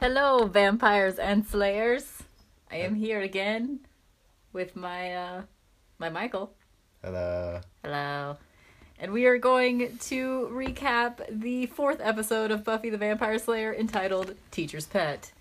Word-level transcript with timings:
Hello, 0.00 0.46
vampires 0.46 1.18
and 1.18 1.44
slayers. 1.44 2.22
I 2.70 2.76
am 2.76 2.94
here 2.94 3.20
again 3.20 3.80
with 4.52 4.76
my 4.76 5.12
uh 5.12 5.42
my 5.98 6.08
Michael. 6.08 6.52
Hello. 7.02 7.60
Hello. 7.82 8.36
And 9.00 9.12
we 9.12 9.26
are 9.26 9.38
going 9.38 9.98
to 9.98 10.48
recap 10.52 11.18
the 11.28 11.66
fourth 11.66 12.00
episode 12.00 12.52
of 12.52 12.62
Buffy 12.62 12.90
the 12.90 12.96
Vampire 12.96 13.40
Slayer 13.40 13.74
entitled 13.74 14.36
Teacher's 14.52 14.86
Pet. 14.86 15.32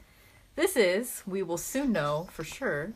This 0.56 0.76
is, 0.76 1.22
we 1.28 1.44
will 1.44 1.60
soon 1.60 1.92
know 1.92 2.28
for 2.32 2.44
sure, 2.44 2.94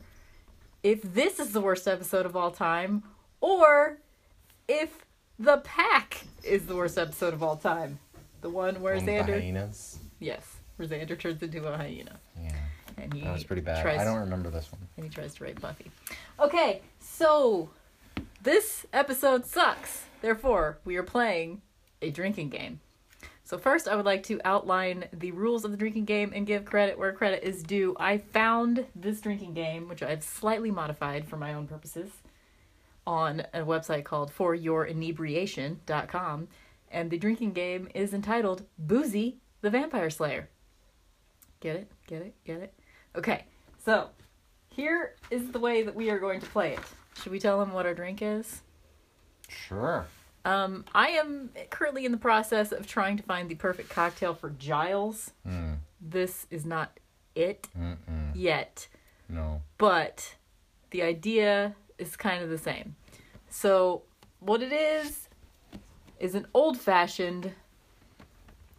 if 0.82 1.04
this 1.04 1.39
is 1.39 1.52
the 1.54 1.62
worst 1.62 1.88
episode 1.88 2.25
of 2.25 2.36
all 2.36 2.50
time 2.50 3.04
or 3.39 4.00
if 4.68 5.05
The 5.38 5.57
Pack 5.57 6.25
is 6.43 6.66
the 6.66 6.75
worst 6.75 6.98
episode 6.98 7.36
of 7.36 7.43
all 7.43 7.55
time. 7.55 8.00
The 8.41 8.50
one 8.50 8.82
where 8.82 8.98
Xander. 8.98 9.39
hyenas. 9.39 10.00
Yes, 10.20 10.57
where 10.82 10.89
Xander 11.00 11.18
turns 11.18 11.41
into 11.43 11.66
a 11.68 11.77
hyena. 11.77 12.20
Yeah, 12.41 12.52
And 12.97 13.14
he 13.14 13.21
that 13.21 13.33
was 13.33 13.43
pretty 13.43 13.61
bad. 13.61 13.86
I 13.86 14.04
don't 14.04 14.19
remember 14.19 14.50
this 14.50 14.71
one. 14.71 14.82
and 14.97 15.06
he 15.06 15.11
tries 15.11 15.36
to 15.36 15.43
rape 15.43 15.61
Buffy. 15.61 15.92
Okay, 16.39 16.82
so 17.00 17.69
this 18.42 18.86
episode 18.92 19.46
sucks. 19.46 20.06
Therefore, 20.21 20.79
we 20.86 20.96
are 20.97 21.04
playing 21.04 21.61
a 22.01 22.09
drinking 22.09 22.50
game. 22.50 22.79
So 23.43 23.57
first, 23.57 23.87
I 23.87 23.96
would 23.96 24.06
like 24.06 24.23
to 24.23 24.39
outline 24.46 25.06
the 25.11 25.32
rules 25.32 25.65
of 25.65 25.71
the 25.71 25.78
drinking 25.78 26.06
game 26.06 26.32
and 26.33 26.47
give 26.47 26.64
credit 26.64 26.98
where 26.98 27.11
credit 27.11 27.43
is 27.43 27.64
due. 27.64 27.95
I 28.00 28.18
found 28.18 28.86
this 28.95 29.20
drinking 29.20 29.56
game, 29.56 29.89
which 29.89 30.01
I've 30.01 30.23
slightly 30.23 30.71
modified 30.71 31.28
for 31.28 31.36
my 31.37 31.54
own 31.54 31.68
purposes, 31.68 32.11
on 33.06 33.42
a 33.53 33.59
website 33.61 34.06
called 34.06 34.31
foryourinebreation.com, 34.34 36.48
and 36.89 37.09
the 37.09 37.17
drinking 37.17 37.52
game 37.53 37.89
is 37.94 38.14
entitled 38.14 38.64
Boozy 38.80 39.38
the 39.61 39.70
Vampire 39.70 40.09
Slayer. 40.09 40.50
Get 41.61 41.75
it? 41.78 41.92
Get 42.08 42.22
it? 42.23 42.33
Get 42.45 42.59
it? 42.59 42.73
Okay, 43.16 43.45
so 43.86 44.09
here 44.70 45.14
is 45.30 45.52
the 45.52 45.59
way 45.59 45.84
that 45.84 45.95
we 45.95 46.09
are 46.09 46.20
going 46.20 46.42
to 46.42 46.45
play 46.48 46.73
it. 46.73 46.80
Should 47.22 47.31
we 47.31 47.40
tell 47.40 47.59
them 47.59 47.72
what 47.72 47.86
our 47.86 47.94
drink 47.94 48.22
is? 48.22 48.62
Sure. 49.48 50.06
Um, 50.44 50.86
I 50.95 51.09
am 51.09 51.52
currently 51.70 52.06
in 52.06 52.12
the 52.12 52.17
process 52.17 52.72
of 52.72 52.88
trying 52.88 53.16
to 53.17 53.23
find 53.23 53.48
the 53.48 53.56
perfect 53.56 53.89
cocktail 53.89 54.34
for 54.34 54.50
Giles. 54.50 55.32
Mm. 55.48 55.78
This 56.02 56.48
is 56.50 56.66
not 56.66 57.00
it 57.36 57.67
Mm-mm. 57.80 58.32
yet, 58.34 58.88
No. 59.30 59.62
but 59.78 60.36
the 60.89 61.04
idea 61.04 61.76
is 62.00 62.16
kind 62.16 62.44
of 62.44 62.50
the 62.50 62.58
same. 62.58 62.95
So, 63.50 64.02
what 64.39 64.64
it 64.64 64.72
is 64.72 65.28
is 66.20 66.34
an 66.34 66.48
old 66.56 66.80
fashioned 66.80 67.52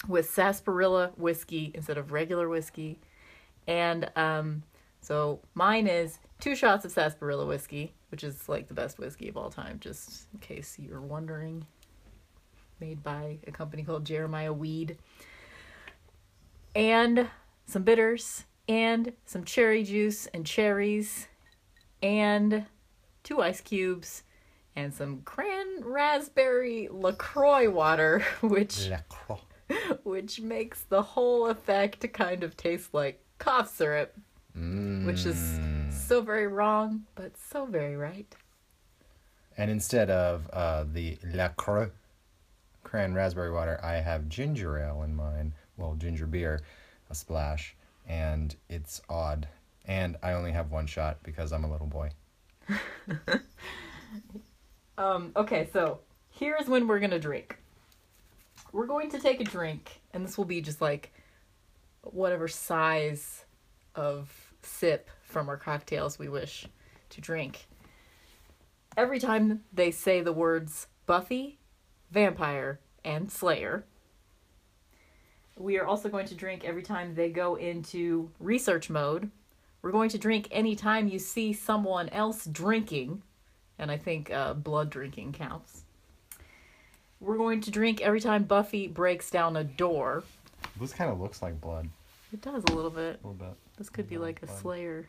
with 0.09 0.31
sarsaparilla 0.31 1.13
whiskey 1.17 1.71
instead 1.75 1.99
of 1.99 2.13
regular 2.13 2.49
whiskey. 2.49 2.99
And 3.67 4.11
um, 4.17 4.63
so 5.01 5.41
mine 5.55 5.87
is 5.87 6.19
two 6.41 6.55
shots 6.57 6.85
of 6.85 6.93
sarsaparilla 6.93 7.47
whiskey, 7.47 7.93
which 8.11 8.25
is 8.25 8.49
like 8.49 8.69
the 8.69 8.75
best 8.75 8.99
whiskey 8.99 9.29
of 9.29 9.37
all 9.37 9.51
time, 9.51 9.79
just 9.81 10.27
in 10.33 10.41
case 10.41 10.77
you're 10.79 11.01
wondering. 11.01 11.67
Made 12.81 13.03
by 13.03 13.39
a 13.47 13.53
company 13.53 13.85
called 13.85 14.05
Jeremiah 14.05 14.53
Weed. 14.53 14.97
And 16.75 17.29
some 17.67 17.85
bitters, 17.85 18.45
and 18.69 19.13
some 19.25 19.45
cherry 19.45 19.85
juice 19.85 20.27
and 20.29 20.47
cherries, 20.47 21.29
and 22.03 22.67
two 23.23 23.41
ice 23.41 23.61
cubes, 23.61 24.23
and 24.75 24.93
some 24.93 25.21
cran 25.23 25.67
raspberry 25.83 26.89
LaCroix 26.91 27.71
water, 27.71 28.25
which 28.41 28.89
La 28.89 28.99
Croix. 29.09 29.41
which 30.05 30.41
makes 30.41 30.83
the 30.83 31.03
whole 31.03 31.47
effect 31.49 32.11
kind 32.13 32.43
of 32.43 32.57
taste 32.57 32.93
like 32.95 33.23
cough 33.39 33.75
syrup, 33.75 34.15
Mm. 34.57 35.07
which 35.07 35.25
is 35.25 35.59
so 35.91 36.21
very 36.21 36.47
wrong, 36.47 37.05
but 37.15 37.33
so 37.39 37.65
very 37.65 37.97
right. 37.97 38.35
And 39.57 39.71
instead 39.71 40.11
of 40.11 40.49
uh, 40.53 40.85
the 40.93 41.17
La 41.33 41.49
Croix 41.49 41.91
cran 42.85 43.15
raspberry 43.15 43.51
water, 43.51 43.81
I 43.83 43.95
have 43.95 44.29
ginger 44.29 44.79
ale 44.79 45.03
in 45.05 45.15
mine. 45.15 45.55
Well, 45.79 45.95
ginger 45.95 46.27
beer, 46.27 46.61
a 47.09 47.15
splash, 47.15 47.75
and 48.07 48.55
it's 48.69 49.01
odd. 49.09 49.49
And 49.87 50.19
I 50.23 50.33
only 50.33 50.53
have 50.53 50.71
one 50.71 50.87
shot 50.87 51.17
because 51.23 51.51
I'm 51.51 51.65
a 51.65 51.71
little 51.73 51.87
boy. 51.87 52.11
Um, 54.99 55.33
okay, 55.37 55.69
so 55.73 56.01
here's 56.31 56.69
when 56.69 56.87
we're 56.87 57.01
gonna 57.01 57.19
drink. 57.19 57.57
We're 58.73 58.87
going 58.87 59.11
to 59.11 59.19
take 59.19 59.41
a 59.41 59.45
drink, 59.45 60.01
and 60.13 60.25
this 60.25 60.39
will 60.39 60.45
be 60.45 60.61
just 60.61 60.81
like 60.81 61.13
whatever 62.03 62.49
size 62.49 63.45
of 63.95 64.33
sip 64.63 65.11
from 65.23 65.49
our 65.49 65.57
cocktails 65.57 66.19
we 66.19 66.29
wish 66.29 66.67
to 67.11 67.21
drink. 67.21 67.67
Every 68.97 69.19
time 69.19 69.63
they 69.73 69.91
say 69.91 70.21
the 70.21 70.33
words 70.33 70.87
Buffy, 71.07 71.59
Vampire, 72.11 72.81
and 73.05 73.31
Slayer, 73.31 73.85
we 75.57 75.79
are 75.79 75.87
also 75.87 76.09
going 76.09 76.27
to 76.27 76.35
drink 76.35 76.65
every 76.65 76.83
time 76.83 77.15
they 77.15 77.29
go 77.29 77.57
into 77.57 78.31
research 78.41 78.89
mode. 78.89 79.31
We're 79.83 79.93
going 79.93 80.11
to 80.11 80.19
drink 80.19 80.49
anytime 80.51 81.09
you 81.09 81.19
see 81.19 81.53
someone 81.53 82.09
else 82.09 82.47
drinking 82.47 83.23
and 83.79 83.91
I 83.91 83.97
think 83.97 84.31
uh, 84.31 84.55
blood 84.55 84.91
drinking 84.91 85.33
counts. 85.33 85.82
We're 87.23 87.37
going 87.37 87.61
to 87.63 87.71
drink 87.71 88.01
every 88.01 88.21
time 88.21 88.43
Buffy 88.45 88.89
breaks 88.89 89.31
down 89.31 89.57
a 89.57 89.63
door. 89.65 90.25
This 90.81 90.93
kind 90.93 91.11
of 91.11 91.21
looks 91.21 91.41
like 91.41 91.61
blood. 91.61 91.89
It 92.33 92.41
does 92.41 92.65
a 92.69 92.73
little 92.73 92.91
bit. 92.91 93.21
A 93.23 93.27
little 93.29 93.35
bit. 93.35 93.55
This 93.77 93.89
could 93.89 94.09
be 94.09 94.19
like 94.19 94.43
a 94.43 94.47
fun. 94.47 94.57
Slayer 94.57 95.09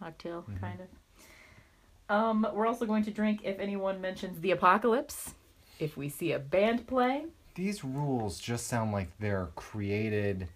cocktail, 0.00 0.44
Mhm. 0.50 0.60
kind 0.60 0.80
of. 0.80 0.88
Um, 2.10 2.46
we're 2.54 2.66
also 2.66 2.86
going 2.86 3.04
to 3.04 3.10
drink 3.10 3.42
if 3.44 3.58
anyone 3.60 4.00
mentions 4.00 4.40
the 4.40 4.50
apocalypse, 4.50 5.34
if 5.78 5.96
we 5.96 6.08
see 6.08 6.32
a 6.32 6.38
band 6.38 6.86
play. 6.86 7.26
These 7.54 7.84
rules 7.84 8.38
just 8.40 8.66
sound 8.66 8.92
like 8.92 9.08
they're 9.18 9.48
created 9.56 10.48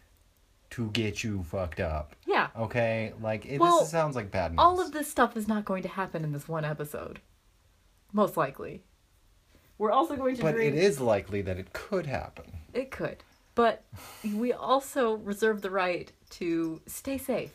to 0.70 0.88
get 0.90 1.22
you 1.22 1.42
fucked 1.42 1.78
up. 1.80 2.16
Yeah, 2.26 2.48
Okay, 2.56 3.12
like 3.20 3.44
it, 3.44 3.60
Well, 3.60 3.80
this 3.80 3.90
sounds 3.90 4.16
like 4.16 4.30
bad 4.30 4.52
news. 4.52 4.58
all 4.58 4.80
of 4.80 4.92
this 4.92 5.08
stuff 5.10 5.36
is 5.36 5.46
not 5.46 5.64
going 5.66 5.82
to 5.82 5.88
happen 5.90 6.24
in 6.24 6.32
this 6.32 6.48
one 6.48 6.64
episode. 6.64 7.20
Most 8.12 8.36
likely. 8.36 8.82
We're 9.82 9.90
also 9.90 10.14
going 10.14 10.36
to 10.36 10.42
but 10.42 10.54
drink. 10.54 10.76
it 10.76 10.78
is 10.78 11.00
likely 11.00 11.42
that 11.42 11.58
it 11.58 11.72
could 11.72 12.06
happen. 12.06 12.44
It 12.72 12.92
could. 12.92 13.24
But 13.56 13.82
we 14.24 14.52
also 14.52 15.14
reserve 15.16 15.60
the 15.60 15.70
right 15.70 16.12
to 16.30 16.80
stay 16.86 17.18
safe 17.18 17.50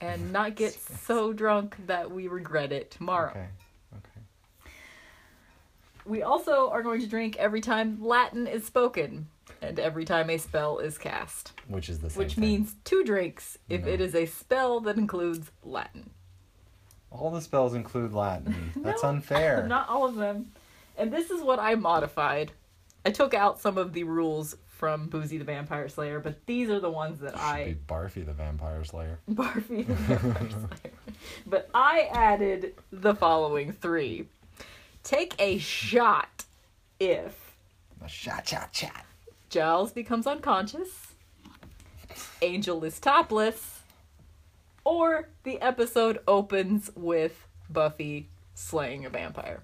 and 0.00 0.32
not 0.38 0.54
get 0.54 0.72
so 0.72 1.34
drunk 1.34 1.76
that 1.86 2.10
we 2.10 2.28
regret 2.28 2.72
it 2.72 2.90
tomorrow. 2.90 3.28
Okay. 3.32 3.46
Okay. 3.94 4.70
We 6.06 6.22
also 6.22 6.70
are 6.70 6.82
going 6.82 7.02
to 7.02 7.06
drink 7.06 7.36
every 7.36 7.60
time 7.60 8.02
Latin 8.02 8.46
is 8.46 8.64
spoken 8.64 9.26
and 9.60 9.78
every 9.78 10.06
time 10.06 10.30
a 10.30 10.38
spell 10.38 10.78
is 10.78 10.96
cast, 10.96 11.52
Which 11.68 11.90
is 11.90 11.98
the 11.98 12.08
same 12.08 12.18
which 12.18 12.36
thing. 12.36 12.40
means 12.42 12.74
two 12.84 13.04
drinks 13.04 13.58
if 13.68 13.82
No. 13.82 13.88
it 13.92 14.00
is 14.00 14.14
a 14.14 14.24
spell 14.24 14.80
that 14.80 14.96
includes 14.96 15.50
Latin. 15.62 16.08
all 17.10 17.30
the 17.30 17.42
spells 17.42 17.74
include 17.74 18.14
Latin. 18.14 18.72
That's 18.76 19.02
No, 19.02 19.10
unfair. 19.10 19.66
Not 19.68 19.90
all 19.90 20.06
of 20.08 20.14
them. 20.14 20.52
And 20.96 21.12
this 21.12 21.30
is 21.30 21.42
what 21.42 21.58
I 21.58 21.74
modified. 21.74 22.52
I 23.04 23.10
took 23.10 23.34
out 23.34 23.60
some 23.60 23.78
of 23.78 23.92
the 23.92 24.04
rules 24.04 24.56
from 24.66 25.08
Boozy 25.08 25.38
the 25.38 25.44
Vampire 25.44 25.88
Slayer, 25.88 26.20
but 26.20 26.44
these 26.46 26.68
are 26.68 26.80
the 26.80 26.90
ones 26.90 27.20
that 27.20 27.32
Should 27.32 27.40
I 27.40 27.64
be 27.64 27.76
Barfy 27.88 28.26
the 28.26 28.32
Vampire 28.32 28.84
Slayer. 28.84 29.18
Barfy 29.30 29.86
the 29.86 29.94
Vampire 29.94 30.50
Slayer. 30.50 30.92
But 31.46 31.70
I 31.74 32.08
added 32.12 32.74
the 32.90 33.14
following 33.14 33.72
three. 33.72 34.26
Take 35.02 35.34
a 35.38 35.58
shot 35.58 36.44
if 36.98 37.54
A 38.04 38.08
shot, 38.08 38.48
shot, 38.48 38.74
shot. 38.74 39.04
Giles 39.48 39.92
becomes 39.92 40.26
unconscious, 40.26 41.14
Angel 42.42 42.84
is 42.84 42.98
topless, 42.98 43.80
or 44.84 45.28
the 45.44 45.60
episode 45.62 46.20
opens 46.26 46.90
with 46.94 47.46
Buffy 47.70 48.28
slaying 48.54 49.04
a 49.04 49.10
vampire. 49.10 49.62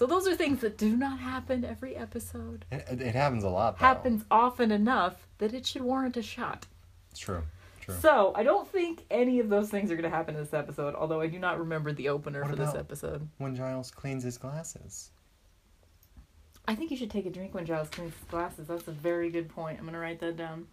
So 0.00 0.06
those 0.06 0.26
are 0.26 0.34
things 0.34 0.62
that 0.62 0.78
do 0.78 0.96
not 0.96 1.18
happen 1.18 1.62
every 1.62 1.94
episode. 1.94 2.64
It, 2.72 3.02
it, 3.02 3.14
happens 3.14 3.44
a 3.44 3.50
lot. 3.50 3.78
Though. 3.78 3.84
Happens 3.84 4.24
often 4.30 4.72
enough 4.72 5.28
that 5.36 5.52
it 5.52 5.66
should 5.66 5.82
warrant 5.82 6.16
a 6.16 6.22
shot. 6.22 6.66
It's 7.10 7.20
true. 7.20 7.42
True. 7.82 7.96
So 7.96 8.32
I 8.34 8.42
don't 8.42 8.66
think 8.66 9.04
any 9.10 9.40
of 9.40 9.50
those 9.50 9.68
things 9.68 9.90
are 9.90 9.96
going 9.96 10.10
to 10.10 10.16
happen 10.16 10.36
in 10.36 10.40
this 10.40 10.54
episode. 10.54 10.94
Although 10.94 11.20
I 11.20 11.26
do 11.26 11.38
not 11.38 11.58
remember 11.58 11.92
the 11.92 12.08
opener 12.08 12.40
What 12.40 12.48
for 12.48 12.56
this 12.56 12.74
episode. 12.74 13.28
when 13.36 13.54
Giles 13.54 13.90
cleans 13.90 14.24
his 14.24 14.38
glasses. 14.38 15.10
I 16.66 16.74
think 16.74 16.90
you 16.90 16.96
should 16.96 17.10
take 17.10 17.26
a 17.26 17.30
drink 17.30 17.52
when 17.52 17.66
Giles 17.66 17.90
cleans 17.90 18.14
his 18.14 18.24
glasses. 18.30 18.68
That's 18.68 18.88
a 18.88 18.92
very 18.92 19.28
good 19.28 19.50
point. 19.50 19.76
I'm 19.76 19.84
going 19.84 19.92
to 19.92 20.00
write 20.00 20.20
that 20.20 20.34
down. 20.34 20.66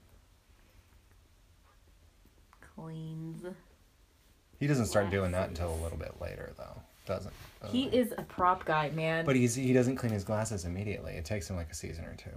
Cleans. 2.77 3.45
He 4.57 4.68
doesn't 4.68 4.85
start 4.85 5.09
doing 5.09 5.33
that 5.33 5.50
until 5.50 5.73
a 5.73 5.83
little 5.83 5.97
bit 5.97 6.21
later, 6.21 6.53
though. 6.57 6.81
Doesn't. 7.07 7.33
doesn't 7.62 7.75
He 7.75 7.86
is 7.86 8.13
a 8.18 8.21
prop 8.24 8.65
guy, 8.65 8.89
man. 8.92 9.25
But 9.25 9.36
he's 9.36 9.56
he 9.56 9.74
doesn't 9.74 9.95
clean 9.95 10.12
his 10.12 10.24
glasses 10.24 10.65
immediately. 10.65 11.13
It 11.13 11.25
takes 11.25 11.50
him 11.50 11.56
like 11.56 11.71
a 11.71 11.75
season 11.75 12.06
or 12.06 12.13
two 12.15 12.30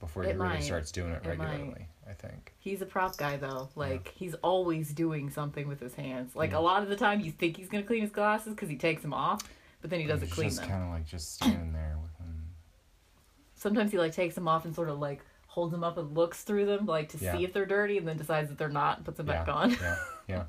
before 0.00 0.22
It 0.24 0.32
he 0.32 0.38
really 0.38 0.60
starts 0.60 0.92
doing 0.92 1.10
it 1.12 1.24
It 1.24 1.38
might. 1.38 1.48
regularly. 1.48 1.88
I 2.08 2.12
think. 2.14 2.52
He's 2.58 2.82
a 2.82 2.86
prop 2.86 3.16
guy 3.16 3.36
though. 3.38 3.68
Like 3.74 4.08
he's 4.14 4.34
always 4.42 4.92
doing 4.92 5.30
something 5.30 5.66
with 5.66 5.80
his 5.80 5.94
hands. 5.94 6.36
Like 6.36 6.50
Yeah. 6.52 6.58
a 6.58 6.60
lot 6.60 6.82
of 6.82 6.88
the 6.88 6.96
time, 6.96 7.20
you 7.20 7.30
think 7.32 7.56
he's 7.56 7.68
gonna 7.68 7.84
clean 7.84 8.02
his 8.02 8.10
glasses 8.10 8.54
because 8.54 8.68
he 8.68 8.76
takes 8.76 9.02
them 9.02 9.14
off, 9.14 9.40
but 9.80 9.90
then 9.90 9.98
he 10.00 10.06
doesn't 10.06 10.26
He's 10.26 10.34
clean 10.34 10.48
just 10.50 10.60
them. 10.60 10.68
kind 10.70 10.82
of 10.84 10.90
like 10.90 11.06
just 11.06 11.34
standing 11.34 11.72
there 11.72 11.96
with 12.02 12.14
him. 12.26 12.48
Sometimes 13.54 13.92
he 13.92 13.98
like 13.98 14.12
takes 14.12 14.34
them 14.34 14.48
off 14.48 14.64
and 14.64 14.74
sort 14.74 14.88
of 14.88 14.98
like 14.98 15.20
holds 15.46 15.70
them 15.72 15.84
up 15.84 15.96
and 15.98 16.14
looks 16.16 16.42
through 16.42 16.66
them 16.66 16.86
like 16.86 17.08
to 17.10 17.18
Yeah. 17.18 17.36
see 17.36 17.44
if 17.44 17.52
they're 17.52 17.66
dirty, 17.66 17.98
and 17.98 18.06
then 18.08 18.16
decides 18.16 18.48
that 18.48 18.58
they're 18.58 18.68
not 18.68 18.96
and 18.98 19.06
puts 19.06 19.16
them 19.18 19.26
back 19.26 19.48
on. 19.48 19.70
yeah, 19.72 19.96
yeah. 20.28 20.44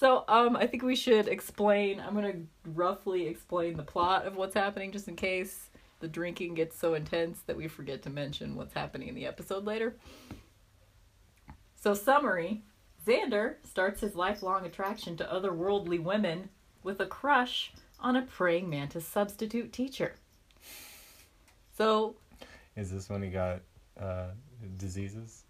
So 0.00 0.24
um, 0.28 0.56
I 0.56 0.66
think 0.66 0.82
we 0.82 0.96
should 0.96 1.28
explain. 1.28 2.00
I'm 2.00 2.14
gonna 2.14 2.32
roughly 2.64 3.26
explain 3.26 3.76
the 3.76 3.82
plot 3.82 4.24
of 4.24 4.34
what's 4.34 4.54
happening, 4.54 4.92
just 4.92 5.08
in 5.08 5.14
case 5.14 5.68
the 5.98 6.08
drinking 6.08 6.54
gets 6.54 6.78
so 6.78 6.94
intense 6.94 7.42
that 7.42 7.54
we 7.54 7.68
forget 7.68 8.00
to 8.04 8.08
mention 8.08 8.56
what's 8.56 8.72
happening 8.72 9.08
in 9.08 9.14
the 9.14 9.26
episode 9.26 9.66
later. 9.66 9.96
So 11.74 11.92
summary: 11.92 12.62
Xander 13.06 13.56
starts 13.62 14.00
his 14.00 14.14
lifelong 14.14 14.64
attraction 14.64 15.18
to 15.18 15.24
otherworldly 15.24 16.02
women 16.02 16.48
with 16.82 16.98
a 17.00 17.06
crush 17.06 17.70
on 18.00 18.16
a 18.16 18.22
praying 18.22 18.70
mantis 18.70 19.06
substitute 19.06 19.70
teacher. 19.70 20.14
So 21.76 22.14
Is 22.74 22.90
this 22.90 23.10
when 23.10 23.22
he 23.22 23.28
got 23.28 23.60
uh, 24.00 24.28
diseases? 24.78 25.44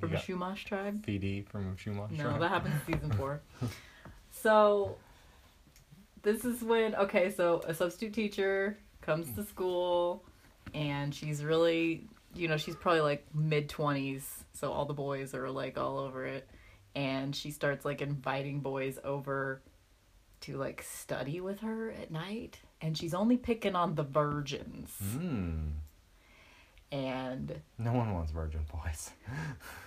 From 0.00 0.10
Chumash 0.10 0.64
tribe. 0.64 1.04
VD 1.06 1.48
from 1.48 1.76
Chumash. 1.76 2.16
Tribe. 2.16 2.32
No, 2.34 2.38
that 2.38 2.48
happens 2.48 2.74
in 2.86 2.94
season 2.94 3.12
four. 3.12 3.40
so 4.30 4.96
this 6.22 6.44
is 6.44 6.62
when 6.62 6.94
okay, 6.94 7.30
so 7.30 7.62
a 7.66 7.74
substitute 7.74 8.12
teacher 8.14 8.78
comes 9.00 9.32
to 9.34 9.44
school 9.44 10.24
and 10.74 11.14
she's 11.14 11.44
really 11.44 12.08
you 12.36 12.48
know, 12.48 12.56
she's 12.56 12.76
probably 12.76 13.00
like 13.00 13.26
mid 13.34 13.68
twenties, 13.68 14.44
so 14.52 14.72
all 14.72 14.84
the 14.84 14.94
boys 14.94 15.34
are 15.34 15.50
like 15.50 15.78
all 15.78 15.98
over 15.98 16.26
it. 16.26 16.48
And 16.94 17.34
she 17.34 17.50
starts 17.50 17.84
like 17.84 18.00
inviting 18.00 18.60
boys 18.60 18.98
over 19.04 19.62
to 20.42 20.56
like 20.56 20.82
study 20.82 21.40
with 21.40 21.60
her 21.60 21.90
at 21.90 22.10
night. 22.10 22.58
And 22.80 22.96
she's 22.96 23.14
only 23.14 23.36
picking 23.36 23.74
on 23.74 23.94
the 23.94 24.02
virgins. 24.02 24.90
Mm. 25.02 25.72
And 26.92 27.60
No 27.78 27.92
one 27.92 28.14
wants 28.14 28.30
virgin 28.32 28.60
boys. 28.72 29.10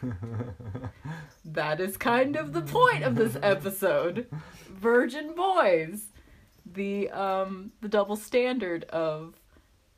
That 1.46 1.80
is 1.80 1.98
kind 1.98 2.36
of 2.36 2.54
the 2.54 2.62
point 2.62 3.04
of 3.04 3.16
this 3.16 3.38
episode. 3.42 4.28
Virgin 4.70 5.34
boys. 5.36 6.08
The 6.66 7.10
um 7.10 7.72
the 7.82 7.88
double 7.88 8.16
standard 8.16 8.84
of 8.86 9.34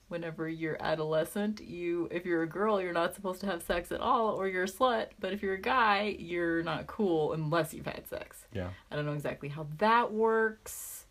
whenever 0.08 0.48
you're 0.48 0.78
adolescent, 0.82 1.60
you 1.62 2.08
if 2.12 2.26
you're 2.26 2.44
a 2.44 2.48
girl, 2.48 2.82
you're 2.82 2.94
not 2.94 3.14
supposed 3.16 3.42
to 3.42 3.48
have 3.48 3.62
sex 3.64 3.92
at 3.92 4.00
all 4.00 4.30
or 4.36 4.48
you're 4.48 4.64
a 4.64 4.68
slut, 4.68 5.08
but 5.20 5.34
if 5.34 5.42
you're 5.42 5.56
a 5.56 5.62
guy, 5.62 6.16
you're 6.20 6.64
not 6.64 6.88
cool 6.88 7.34
unless 7.34 7.74
you've 7.74 7.88
had 7.88 8.08
sex. 8.08 8.46
yeah. 8.54 8.70
I 8.90 8.96
don't 8.96 9.06
know 9.06 9.14
exactly 9.14 9.50
how 9.50 9.68
that 9.80 10.14
works. 10.14 11.06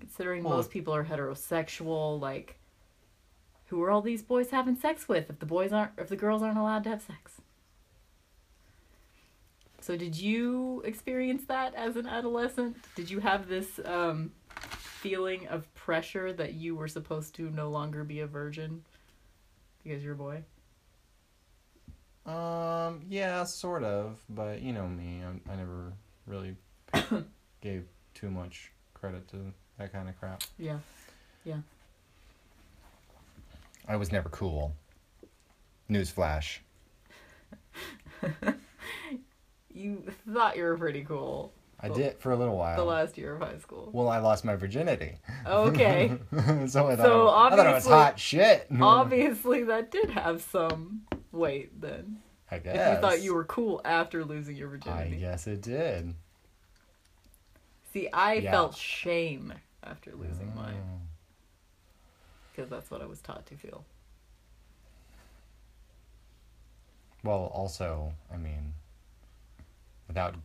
Considering 0.00 0.42
Well, 0.42 0.56
most 0.56 0.70
people 0.70 0.94
are 0.94 1.04
heterosexual, 1.04 2.20
like 2.20 2.58
who 3.66 3.82
are 3.82 3.90
all 3.90 4.02
these 4.02 4.22
boys 4.22 4.50
having 4.50 4.76
sex 4.76 5.08
with 5.08 5.28
if 5.30 5.38
the 5.38 5.46
boys 5.46 5.72
aren't 5.72 5.92
if 5.98 6.08
the 6.08 6.16
girls 6.16 6.42
aren't 6.42 6.58
allowed 6.58 6.84
to 6.84 6.90
have 6.90 7.02
sex? 7.02 7.40
So 9.80 9.96
did 9.96 10.16
you 10.16 10.82
experience 10.84 11.44
that 11.46 11.74
as 11.74 11.96
an 11.96 12.06
adolescent? 12.06 12.76
Did 12.94 13.10
you 13.10 13.20
have 13.20 13.48
this 13.48 13.80
um 13.84 14.32
feeling 14.56 15.46
of 15.48 15.72
pressure 15.74 16.32
that 16.32 16.54
you 16.54 16.74
were 16.74 16.88
supposed 16.88 17.34
to 17.36 17.50
no 17.50 17.68
longer 17.68 18.02
be 18.02 18.20
a 18.20 18.26
virgin 18.26 18.82
because 19.84 20.02
you're 20.02 20.14
a 20.14 20.16
boy? 20.16 20.42
Um. 22.26 23.02
Yeah, 23.08 23.44
sort 23.44 23.84
of. 23.84 24.18
But 24.28 24.60
you 24.60 24.72
know 24.72 24.88
me. 24.88 25.22
I, 25.22 25.52
I 25.52 25.56
never 25.56 25.92
really 26.26 26.56
gave 27.60 27.84
too 28.14 28.30
much 28.30 28.72
credit 28.94 29.28
to 29.28 29.52
that 29.78 29.92
kind 29.92 30.08
of 30.08 30.18
crap. 30.18 30.42
Yeah. 30.58 30.78
Yeah. 31.44 31.58
I 33.88 33.96
was 33.96 34.10
never 34.12 34.28
cool. 34.28 34.74
Newsflash. 35.90 36.58
You 39.74 40.04
thought 40.32 40.56
you 40.56 40.62
were 40.64 40.78
pretty 40.78 41.04
cool 41.04 41.52
I 41.78 41.90
did 41.90 42.18
for 42.18 42.32
a 42.32 42.36
little 42.36 42.56
while. 42.56 42.76
the 42.78 42.84
last 42.84 43.18
year 43.18 43.34
of 43.34 43.42
high 43.42 43.58
school. 43.58 43.90
well, 43.92 44.08
I 44.08 44.18
lost 44.20 44.42
my 44.42 44.56
virginity. 44.56 45.16
Okay. 45.46 46.16
so 46.66 46.86
I 46.88 46.96
thought, 46.96 47.04
So 47.04 47.28
I, 47.28 47.50
thought 47.50 47.58
it 47.58 47.74
was 47.74 47.86
obviously- 47.86 47.92
hot 47.92 48.18
shit. 48.18 48.66
Obviously, 48.80 49.64
that 49.64 49.90
did 49.90 50.08
have 50.10 50.40
some 50.40 51.02
weight 51.30 51.78
then. 51.78 52.20
I 52.50 52.58
guess. 52.60 52.74
If 52.76 52.94
you 52.94 53.00
thought 53.02 53.20
you 53.20 53.34
were 53.34 53.44
cool 53.44 53.82
after 53.84 54.24
losing 54.24 54.56
your 54.56 54.68
virginity. 54.68 55.16
I 55.16 55.18
guess 55.18 55.46
it 55.46 55.60
did. 55.60 56.14
See, 57.92 58.08
I 58.10 58.34
Yeah. 58.34 58.52
felt 58.52 58.74
shame 58.76 59.52
after 59.82 60.12
losing 60.14 60.54
mine 60.54 60.76
Oh. 60.80 61.00
Because 62.56 62.70
that's 62.70 62.90
what 62.90 63.02
I 63.02 63.06
was 63.06 63.20
taught 63.20 63.44
to 63.46 63.54
feel. 63.54 63.84
Well, 67.22 67.50
also, 67.54 68.12
I 68.32 68.36
mean, 68.36 68.72
without 70.08 70.36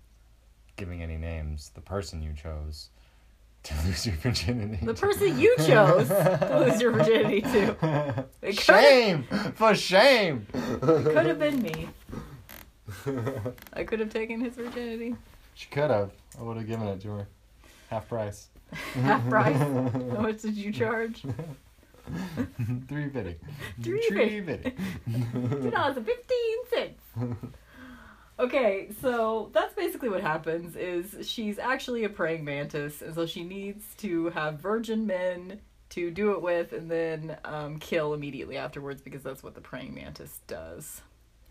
giving 0.76 1.02
any 1.02 1.18
names, 1.18 1.72
the 1.74 1.82
person 1.82 2.22
you 2.22 2.34
chose 2.34 2.90
to 3.64 3.74
lose 3.86 4.06
your 4.06 4.16
virginity. 4.16 4.86
The 4.86 4.94
person 4.94 5.40
you 5.40 5.56
chose 5.58 6.08
to 6.10 6.66
lose 6.66 6.82
your 6.82 6.92
virginity 6.92 7.42
to. 7.42 8.26
It 8.42 8.60
shame 8.60 9.24
for 9.54 9.76
shame. 9.76 10.48
could 10.52 11.28
have 11.28 11.40
been 11.40 11.62
me. 11.62 11.90
I 13.74 13.84
could 13.84 14.00
have 14.00 14.10
taken 14.10 14.42
his 14.42 14.56
virginity. 14.56 15.16
She 15.54 15.68
could 15.68 15.92
have. 15.92 16.12
I 16.40 16.42
would 16.42 16.58
have 16.58 16.68
given 16.68 16.88
it 16.88 17.02
to 17.02 17.10
her, 17.10 17.28
half 17.90 18.10
price. 18.10 18.50
Half 18.96 19.30
price. 19.30 19.58
How 19.58 20.22
much 20.22 20.42
did 20.42 20.56
you 20.56 20.72
charge? 20.72 21.24
Three 22.88 23.10
fifty. 23.10 23.38
Three 23.82 24.02
Three 24.10 24.42
fifty. 24.42 24.72
Two 25.62 25.72
dollars 25.72 25.98
and 25.98 26.06
fifteen 26.06 26.58
cents. 26.70 27.04
Okay, 28.40 28.90
so 29.02 29.52
that's 29.54 29.74
basically 29.76 30.10
what 30.10 30.22
happens 30.22 30.76
is 30.76 31.28
she's 31.28 31.60
actually 31.60 32.06
a 32.06 32.10
praying 32.10 32.44
mantis, 32.44 33.04
and 33.04 33.14
so 33.14 33.28
she 33.28 33.44
needs 33.44 33.86
to 33.98 34.30
have 34.30 34.60
virgin 34.60 35.06
men 35.06 35.62
to 35.90 36.10
do 36.10 36.32
it 36.32 36.42
with 36.42 36.72
and 36.74 36.90
then 36.90 37.38
um, 37.46 37.78
kill 37.78 38.14
immediately 38.14 38.58
afterwards 38.58 39.02
because 39.02 39.22
that's 39.22 39.44
what 39.44 39.54
the 39.54 39.62
praying 39.62 39.94
mantis 39.94 40.40
does. 40.48 41.02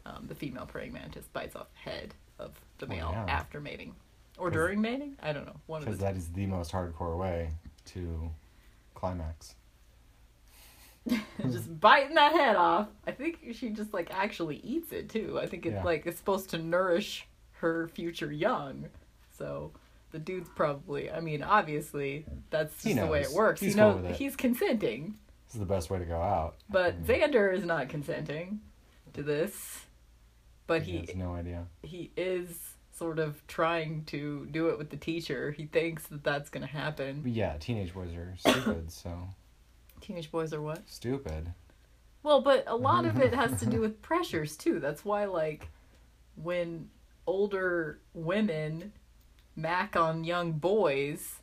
Um, 0.05 0.25
the 0.27 0.35
female 0.35 0.67
praying 0.67 0.93
mantis 0.93 1.27
bites 1.33 1.55
off 1.55 1.69
the 1.85 1.91
head 1.91 2.15
of 2.39 2.59
the 2.79 2.87
male 2.87 3.11
yeah. 3.13 3.27
after 3.29 3.61
mating. 3.61 3.95
or 4.39 4.51
during 4.51 4.81
mating? 4.81 5.17
I 5.23 5.33
don't 5.33 5.47
know. 5.47 5.61
One 5.67 5.83
of 5.83 5.85
Because 5.85 6.01
that 6.01 6.17
is 6.17 6.29
the 6.29 6.47
most 6.47 6.73
hardcore 6.73 7.19
way 7.19 7.51
to 7.87 8.31
climax. 8.95 9.55
just 11.43 11.81
biting 11.81 12.15
that 12.15 12.33
head 12.33 12.57
off. 12.57 12.89
I 13.07 13.13
think 13.13 13.39
she 13.53 13.71
just 13.71 13.93
like 13.95 14.11
actually 14.13 14.57
eats 14.59 14.93
it 14.93 15.09
too. 15.09 15.39
I 15.41 15.47
think 15.47 15.67
it's 15.67 15.75
Yeah. 15.75 15.85
like 15.85 16.07
it's 16.07 16.19
supposed 16.19 16.51
to 16.51 16.59
nourish 16.59 17.27
her 17.53 17.89
future 17.89 18.31
young. 18.33 18.87
So 19.39 19.73
the 20.13 20.19
dude's 20.19 20.49
probably 20.55 21.11
I 21.11 21.21
mean, 21.21 21.43
obviously 21.43 22.27
that's 22.51 22.83
just 22.83 22.97
the 22.97 23.07
way 23.07 23.23
it 23.23 23.33
works. 23.33 23.61
He's 23.61 23.71
you 23.73 23.77
know 23.77 23.99
it. 23.99 24.17
he's 24.17 24.37
consenting. 24.37 25.15
This 25.47 25.55
is 25.55 25.61
the 25.61 25.67
best 25.67 25.91
way 25.91 25.99
to 25.99 26.05
go 26.05 26.21
out. 26.21 26.57
But 26.69 27.03
Mm. 27.03 27.07
Xander 27.33 27.53
is 27.55 27.65
not 27.65 27.89
consenting 27.89 28.61
to 29.15 29.23
this. 29.23 29.87
But 30.67 30.83
he 30.83 30.93
he 30.93 30.99
has 31.07 31.17
no 31.17 31.35
idea. 31.35 31.67
he 31.83 32.11
is 32.17 32.75
sort 32.93 33.19
of 33.19 33.45
trying 33.47 34.05
to 34.05 34.47
do 34.51 34.69
it 34.69 34.77
with 34.79 34.91
the 34.91 34.97
teacher. 34.97 35.51
He 35.53 35.65
thinks 35.67 36.07
that 36.09 36.23
that's 36.23 36.51
going 36.51 36.61
to 36.67 36.73
happen. 36.73 37.23
But 37.23 37.33
yeah, 37.33 37.57
teenage 37.59 37.95
boys 37.95 38.15
are 38.15 38.35
stupid, 38.39 38.93
so 38.93 39.11
Teenage 40.11 40.33
boys 40.33 40.53
are 40.53 40.61
what? 40.61 40.83
stupid. 40.89 41.53
Well, 42.25 42.41
but 42.41 42.65
a 42.67 42.75
lot 42.75 43.07
of 43.07 43.21
it 43.21 43.33
has 43.33 43.61
to 43.61 43.67
do 43.67 43.81
with 43.85 44.03
pressures 44.03 44.57
too. 44.57 44.81
That's 44.81 45.05
why 45.05 45.27
like 45.27 45.69
when 46.35 46.91
older 47.27 48.01
women 48.13 48.93
mac 49.55 49.95
on 49.95 50.25
young 50.25 50.53
boys, 50.53 51.37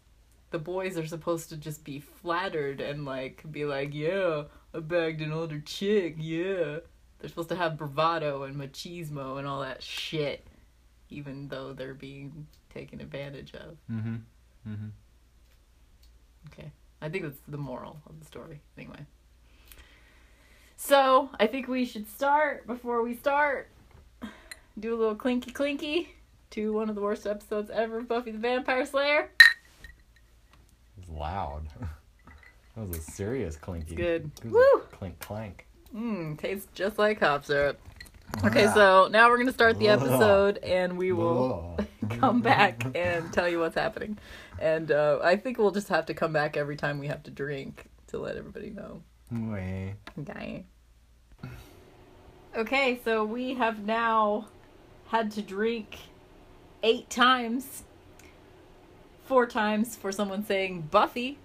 the 0.52 0.60
boys 0.60 0.98
are 0.98 1.08
supposed 1.08 1.48
to 1.50 1.56
just 1.58 1.86
be 1.86 2.02
flattered 2.02 2.82
and 2.82 3.06
like 3.06 3.50
be 3.50 3.64
like, 3.64 3.94
"Yeah, 3.94 4.44
I 4.74 4.80
bagged 4.80 5.22
an 5.22 5.32
older 5.32 5.62
chick." 5.62 6.16
Yeah. 6.18 6.80
They're 7.20 7.30
supposed 7.30 7.50
to 7.50 7.56
have 7.56 7.78
bravado 7.78 8.44
and 8.44 8.58
machismo 8.58 9.40
and 9.40 9.48
all 9.48 9.62
that 9.62 9.82
shit 9.82 10.46
even 11.10 11.48
though 11.48 11.74
they're 11.74 11.94
being 11.94 12.48
taken 12.74 13.00
advantage 13.00 13.54
of. 13.54 13.78
Mm-hmm. 13.90 14.16
Mm-hmm. 14.68 14.88
Okay. 16.52 16.72
I 17.02 17.10
think 17.10 17.24
that's 17.24 17.40
the 17.48 17.58
moral 17.58 17.98
of 18.10 18.20
the 18.20 18.26
story, 18.26 18.62
anyway. 18.78 19.06
So, 20.76 21.30
I 21.40 21.48
think 21.48 21.68
we 21.68 21.86
should 21.86 22.10
start 22.10 22.68
before 22.68 23.02
we 23.02 23.16
start. 23.16 23.70
Do 24.80 24.94
a 24.94 24.98
little 24.98 25.16
clinky 25.16 25.52
clinky 25.52 26.16
to 26.52 26.72
one 26.74 26.90
of 26.90 26.96
the 26.96 27.02
worst 27.02 27.26
episodes 27.26 27.70
ever 27.72 28.00
of 28.00 28.08
Buffy 28.08 28.32
the 28.32 28.38
Vampire 28.38 28.86
Slayer. 28.86 29.32
It's 30.98 31.10
loud. 31.10 31.68
that 32.76 32.88
was 32.88 32.98
a 32.98 33.02
serious 33.02 33.56
clinky. 33.56 33.96
good. 33.96 34.32
It 34.44 34.52
Woo! 34.52 34.82
Clink 34.92 35.20
clank. 35.20 35.66
Mmm, 35.96 36.38
tastes 36.38 36.68
just 36.74 36.98
like 36.98 37.20
hop 37.20 37.46
syrup. 37.46 37.80
Okay, 38.44 38.66
ah. 38.66 38.74
so 38.74 39.08
now 39.10 39.30
we're 39.30 39.38
gonna 39.38 39.54
start 39.54 39.80
the 39.80 39.88
episode, 39.88 40.58
and 40.58 40.98
we 40.98 41.12
will 41.12 41.78
come 42.10 42.42
back 42.42 42.84
and 42.96 43.32
tell 43.32 43.48
you 43.48 43.60
what's 43.60 43.76
happening. 43.76 44.18
And 44.60 44.92
uh, 44.92 45.20
I 45.24 45.36
think 45.36 45.58
we'll 45.58 45.72
just 45.72 45.90
have 45.90 46.06
to 46.08 46.14
come 46.14 46.34
back 46.34 46.58
every 46.58 46.76
time 46.76 47.00
we 47.00 47.08
have 47.08 47.24
to 47.24 47.32
drink 47.32 47.86
to 48.08 48.18
let 48.18 48.38
everybody 48.38 48.70
know. 48.70 49.02
Wait. 49.32 49.96
Okay. 50.20 50.66
Okay, 52.56 53.00
so 53.04 53.24
we 53.24 53.54
have 53.56 53.86
now 53.86 54.48
had 55.10 55.32
to 55.32 55.42
drink 55.42 56.00
eight 56.82 57.10
times. 57.10 57.84
Four 59.26 59.46
times 59.46 59.96
for 59.96 60.12
someone 60.12 60.46
saying 60.46 60.88
Buffy, 60.90 61.38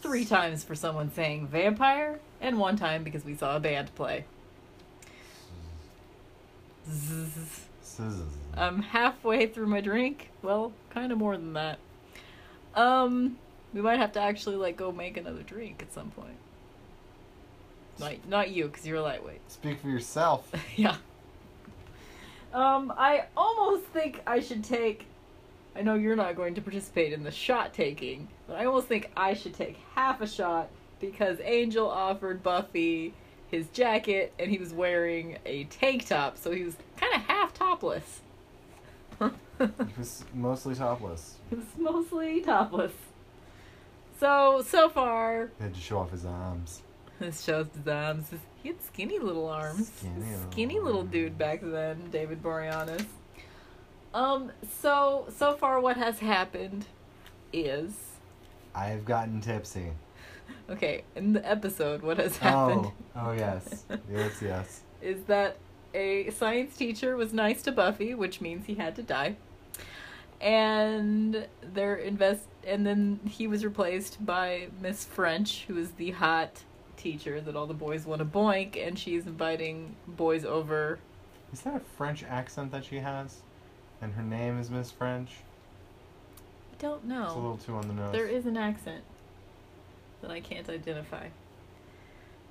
three 0.00 0.24
times 0.24 0.64
for 0.64 0.74
someone 0.74 1.12
saying 1.12 1.46
vampire, 1.46 2.18
and 2.40 2.58
one 2.58 2.76
time 2.76 3.04
because 3.04 3.24
we 3.24 3.36
saw 3.36 3.56
a 3.56 3.60
band 3.60 3.94
play. 3.94 4.24
Zzz. 6.90 7.60
I'm 8.54 8.82
halfway 8.82 9.46
through 9.46 9.66
my 9.66 9.80
drink. 9.80 10.30
Well, 10.42 10.72
kind 10.90 11.12
of 11.12 11.18
more 11.18 11.36
than 11.36 11.52
that. 11.52 11.78
Um, 12.74 13.38
we 13.72 13.80
might 13.80 13.98
have 13.98 14.12
to 14.12 14.20
actually 14.20 14.56
like 14.56 14.76
go 14.76 14.92
make 14.92 15.16
another 15.16 15.42
drink 15.42 15.82
at 15.82 15.92
some 15.92 16.10
point. 16.10 16.36
Not 17.98 18.28
not 18.28 18.50
you, 18.50 18.66
because 18.66 18.86
you're 18.86 18.98
a 18.98 19.02
lightweight. 19.02 19.40
Speak 19.48 19.80
for 19.80 19.88
yourself. 19.88 20.50
yeah. 20.76 20.96
Um, 22.52 22.92
I 22.96 23.24
almost 23.36 23.84
think 23.86 24.20
I 24.26 24.40
should 24.40 24.64
take. 24.64 25.06
I 25.74 25.80
know 25.80 25.94
you're 25.94 26.16
not 26.16 26.36
going 26.36 26.54
to 26.54 26.60
participate 26.60 27.12
in 27.14 27.22
the 27.22 27.30
shot 27.30 27.72
taking, 27.72 28.28
but 28.46 28.56
I 28.56 28.66
almost 28.66 28.88
think 28.88 29.10
I 29.16 29.32
should 29.32 29.54
take 29.54 29.78
half 29.94 30.20
a 30.20 30.26
shot 30.26 30.68
because 31.00 31.38
Angel 31.42 31.88
offered 31.88 32.42
Buffy 32.42 33.14
his 33.50 33.68
jacket 33.68 34.32
and 34.38 34.50
he 34.50 34.58
was 34.58 34.72
wearing 34.72 35.38
a 35.46 35.64
tank 35.64 36.06
top, 36.06 36.36
so 36.36 36.50
he 36.50 36.64
was 36.64 36.76
kind 36.96 37.14
of 37.14 37.22
half 37.22 37.54
topless. 37.54 38.20
He 39.58 39.68
was 39.98 40.24
mostly 40.34 40.74
topless. 40.74 41.36
He 41.50 41.56
was 41.56 41.66
mostly 41.78 42.40
topless. 42.40 42.92
So 44.18 44.62
so 44.66 44.88
far, 44.88 45.50
He 45.58 45.64
had 45.64 45.74
to 45.74 45.80
show 45.80 45.98
off 45.98 46.10
his 46.10 46.24
arms. 46.24 46.82
this 47.18 47.42
shows 47.44 47.66
his 47.76 47.86
arms. 47.86 48.30
He 48.62 48.68
had 48.70 48.82
skinny 48.82 49.18
little 49.18 49.48
arms. 49.48 49.90
Skinny 49.98 50.20
little 50.20 50.50
Skinny 50.52 50.80
little 50.80 51.02
dude 51.04 51.36
back 51.38 51.60
then, 51.62 52.08
David 52.10 52.42
Boreanaz. 52.42 53.04
Um. 54.14 54.52
So 54.80 55.26
so 55.36 55.54
far, 55.54 55.80
what 55.80 55.96
has 55.96 56.18
happened 56.20 56.86
is 57.52 57.94
I've 58.74 59.04
gotten 59.04 59.40
tipsy. 59.40 59.92
okay. 60.70 61.04
In 61.16 61.32
the 61.32 61.48
episode, 61.48 62.02
what 62.02 62.18
has 62.18 62.36
happened 62.36 62.86
Oh, 63.16 63.26
oh 63.28 63.32
yes, 63.32 63.84
yes, 64.10 64.40
yes. 64.42 64.80
is 65.00 65.22
that 65.24 65.56
a 65.94 66.30
science 66.30 66.76
teacher 66.76 67.16
was 67.16 67.32
nice 67.32 67.62
to 67.62 67.72
Buffy, 67.72 68.14
which 68.14 68.40
means 68.40 68.66
he 68.66 68.74
had 68.74 68.96
to 68.96 69.02
die. 69.02 69.36
And 70.40 71.46
they're 71.62 71.96
invest 71.96 72.46
and 72.66 72.86
then 72.86 73.20
he 73.28 73.46
was 73.46 73.64
replaced 73.64 74.24
by 74.24 74.68
Miss 74.80 75.04
French, 75.04 75.64
who 75.66 75.76
is 75.76 75.92
the 75.92 76.12
hot 76.12 76.62
teacher 76.96 77.40
that 77.40 77.56
all 77.56 77.66
the 77.66 77.74
boys 77.74 78.06
want 78.06 78.20
to 78.20 78.24
boink, 78.24 78.84
and 78.84 78.98
she's 78.98 79.26
inviting 79.26 79.96
boys 80.06 80.44
over. 80.44 80.98
Is 81.52 81.60
that 81.62 81.76
a 81.76 81.80
French 81.80 82.22
accent 82.24 82.70
that 82.72 82.84
she 82.84 82.96
has? 82.96 83.40
And 84.00 84.14
her 84.14 84.22
name 84.22 84.58
is 84.58 84.70
Miss 84.70 84.90
French? 84.90 85.30
I 86.72 86.82
don't 86.82 87.04
know. 87.04 87.24
It's 87.24 87.32
a 87.34 87.38
little 87.38 87.56
too 87.56 87.74
on 87.74 87.88
the 87.88 87.94
nose. 87.94 88.12
There 88.12 88.26
is 88.26 88.46
an 88.46 88.56
accent 88.56 89.02
that 90.20 90.30
I 90.30 90.40
can't 90.40 90.68
identify. 90.68 91.26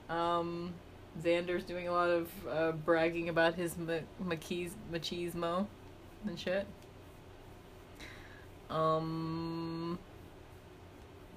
Um, 0.09 0.73
Xander's 1.19 1.63
doing 1.63 1.87
a 1.87 1.91
lot 1.91 2.09
of 2.09 2.29
uh, 2.47 2.71
bragging 2.71 3.29
about 3.29 3.55
his 3.55 3.77
ma- 3.77 3.99
machismo, 4.23 4.71
machismo 4.91 5.67
and 6.25 6.39
shit. 6.39 6.65
Um, 8.69 9.99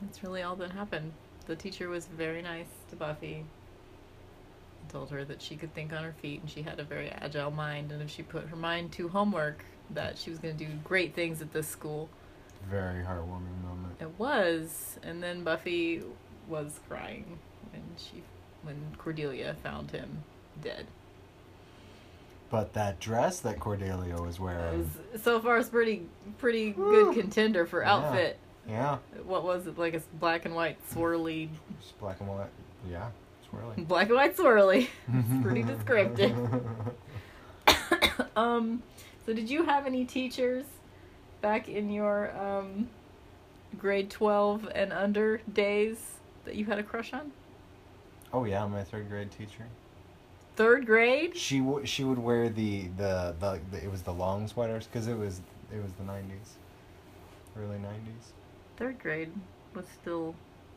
that's 0.02 0.23
really 0.23 0.43
all 0.43 0.57
that 0.57 0.71
happened. 0.71 1.12
The 1.47 1.57
teacher 1.57 1.88
was 1.88 2.07
very 2.07 2.43
nice 2.43 2.69
to 2.90 2.97
Buffy. 2.97 3.45
Told 4.88 5.11
her 5.11 5.25
that 5.25 5.43
she 5.43 5.57
could 5.57 5.75
think 5.75 5.93
on 5.93 6.04
her 6.04 6.14
feet 6.23 6.40
and 6.40 6.50
she 6.50 6.62
had 6.62 6.78
a 6.78 6.85
very 6.85 7.11
agile 7.11 7.50
mind, 7.50 7.90
and 7.90 8.00
if 8.00 8.11
she 8.11 8.23
put 8.23 8.47
her 8.49 8.57
mind 8.57 8.93
to 8.93 9.09
homework, 9.09 9.64
that 9.90 10.16
she 10.16 10.31
was 10.31 10.38
going 10.38 10.57
to 10.57 10.64
do 10.64 10.71
great 10.85 11.14
things 11.14 11.43
at 11.43 11.52
this 11.52 11.66
school. 11.66 12.09
Very 12.71 13.02
heartwarming 13.02 13.62
moment. 13.62 13.97
It 14.00 14.11
was, 14.19 14.99
and 15.02 15.23
then 15.23 15.43
Buffy 15.43 16.02
was 16.49 16.81
crying 16.88 17.38
when 17.73 17.83
she 17.97 18.23
when 18.64 18.76
Cordelia 18.99 19.54
found 19.62 19.90
him 19.90 20.25
dead. 20.62 20.87
But 22.50 22.73
that 22.75 23.00
dress 23.00 23.40
that 23.40 23.59
Cordelia 23.59 24.16
was 24.16 24.38
wearing. 24.38 24.88
was 25.12 25.23
so 25.23 25.40
far 25.40 25.59
it's 25.59 25.68
pretty 25.68 26.02
pretty 26.38 26.73
Woo. 26.73 27.12
good 27.12 27.23
contender 27.23 27.66
for 27.66 27.85
outfit. 27.85 28.38
Yeah. 28.68 28.99
What 29.25 29.44
was 29.44 29.66
it 29.66 29.78
like 29.78 29.94
a 29.94 30.02
black 30.21 30.44
and 30.44 30.54
white 30.54 30.78
swirly 30.90 31.49
Just 31.80 31.99
black 31.99 32.21
and 32.21 32.28
white. 32.28 32.47
Yeah. 32.88 33.09
Swirly. 33.50 33.87
black 33.88 34.06
and 34.06 34.16
white 34.16 34.37
swirly. 34.37 34.88
It's 35.12 35.42
pretty 35.42 35.62
descriptive. 35.62 36.37
um 38.37 38.83
so 39.26 39.33
did 39.33 39.50
you 39.50 39.64
have 39.64 39.87
any 39.87 40.04
teachers 40.04 40.64
back 41.40 41.68
in 41.68 41.90
your 41.90 42.30
um 42.38 42.88
grade 43.78 44.11
12 44.11 44.68
and 44.75 44.92
under 44.92 45.40
days 45.52 45.97
that 46.44 46.54
you 46.54 46.66
had 46.66 46.78
a 46.78 46.83
crush 46.83 47.12
on? 47.12 47.33
Oh 48.35 48.45
yeah, 48.45 48.67
my 48.67 48.83
third 48.85 49.09
grade 49.09 49.31
teacher. 49.31 49.64
Third 50.57 50.87
grade? 50.87 51.37
She 51.37 51.59
w- 51.61 51.85
she 51.87 52.05
would 52.05 52.19
wear 52.19 52.49
the 52.49 52.88
the, 52.97 53.35
the, 53.41 53.61
the 53.71 53.83
it 53.85 53.91
was 53.91 54.03
the 54.03 54.12
long 54.12 54.47
sweaters 54.47 54.87
because 54.87 55.09
it 55.09 55.17
was 55.17 55.41
it 55.73 55.83
was 55.83 55.93
the 55.93 56.05
nineties, 56.05 56.55
early 57.59 57.79
nineties. 57.79 58.33
Third 58.76 58.99
grade 58.99 59.33
was 59.75 59.87
still. 60.00 60.35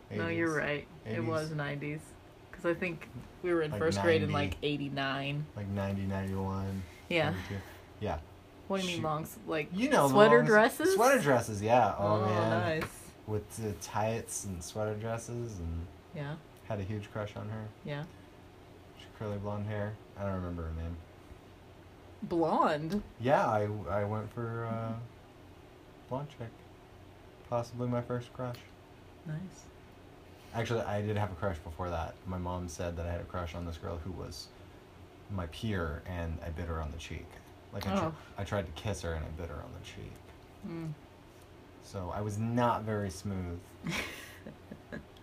No, 0.09 0.29
you're 0.29 0.55
right. 0.55 0.87
It 1.05 1.21
was 1.21 1.49
90s. 1.49 1.99
Because 2.49 2.65
I 2.65 2.73
think 2.73 3.09
we 3.43 3.53
were 3.53 3.61
in 3.63 3.71
Like 3.71 3.79
first 3.81 4.01
grade 4.01 4.23
in 4.23 4.31
like 4.31 4.55
89. 4.63 5.45
Like 5.57 5.67
90, 5.67 6.03
91. 6.03 6.81
Yeah. 7.09 7.31
92. 7.31 7.55
Yeah. 7.99 8.17
What 8.69 8.77
do 8.79 8.83
you 8.83 8.87
mean 8.93 8.97
Shoot. 8.99 9.03
long? 9.03 9.27
Like 9.47 9.67
You 9.73 9.89
know 9.89 10.07
sweater 10.07 10.37
longs- 10.37 10.47
dresses? 10.47 10.93
Sweater 10.95 11.19
dresses, 11.19 11.61
yeah. 11.61 11.93
Oh, 11.99 12.21
oh, 12.23 12.25
man. 12.25 12.49
nice. 12.79 12.89
With 13.27 13.49
the 13.57 13.73
tights 13.85 14.45
and 14.45 14.63
sweater 14.63 14.93
dresses 14.95 15.59
and 15.59 15.85
Yeah, 16.15 16.35
had 16.67 16.79
a 16.79 16.83
huge 16.83 17.11
crush 17.11 17.35
on 17.35 17.47
her. 17.49 17.65
yeah. 17.85 18.03
She 18.99 19.05
curly 19.19 19.37
blonde 19.37 19.67
hair. 19.67 19.93
I 20.19 20.23
don't 20.23 20.33
remember 20.35 20.63
her 20.63 20.81
name. 20.81 20.95
Blonde. 22.23 23.01
Yeah, 23.21 23.45
I, 23.45 23.67
I 23.89 24.03
went 24.05 24.31
for 24.33 24.65
uh, 24.65 24.93
blonde 26.09 26.27
chick. 26.29 26.47
Possibly 27.49 27.87
my 27.87 28.01
first 28.01 28.33
crush. 28.33 28.57
Nice. 29.27 29.37
Actually, 30.55 30.81
I 30.81 31.01
did 31.01 31.15
have 31.17 31.31
a 31.31 31.35
crush 31.35 31.57
before 31.59 31.89
that. 31.89 32.15
My 32.25 32.37
mom 32.37 32.67
said 32.67 32.97
that 32.97 33.05
I 33.05 33.11
had 33.11 33.21
a 33.21 33.25
crush 33.25 33.53
on 33.53 33.65
this 33.65 33.77
girl 33.77 33.99
who 34.03 34.11
was 34.11 34.47
my 35.31 35.45
peer, 35.47 36.01
and 36.07 36.37
I 36.45 36.49
bit 36.49 36.65
her 36.67 36.81
on 36.81 36.91
the 36.91 36.97
cheek. 36.97 37.27
Like 37.73 37.85
I, 37.87 37.91
tr- 37.95 38.05
Oh. 38.05 38.13
I 38.37 38.43
tried 38.43 38.65
to 38.65 38.81
kiss 38.81 39.01
her, 39.03 39.13
and 39.13 39.23
I 39.23 39.27
bit 39.39 39.49
her 39.49 39.55
on 39.55 39.69
the 39.79 39.85
cheek. 39.85 40.11
Mm. 40.67 40.91
So 41.83 42.11
I 42.15 42.21
was 42.21 42.37
not 42.39 42.83
very 42.83 43.09
smooth. 43.11 43.59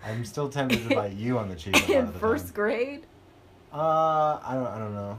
I'm 0.05 0.25
still 0.25 0.49
tempted 0.49 0.89
to 0.89 0.95
bite 0.95 1.13
you 1.15 1.39
on 1.39 1.49
the 1.49 1.55
cheek. 1.57 1.75
a 1.77 1.79
lot 1.81 1.91
in 1.91 1.97
of 2.09 2.13
the 2.15 2.19
first 2.21 2.47
time. 2.47 2.55
grade? 2.55 3.03
Uh, 3.73 4.39
I 4.45 4.51
don't. 4.55 4.67
I 4.67 4.79
don't 4.79 4.95
know. 4.95 5.19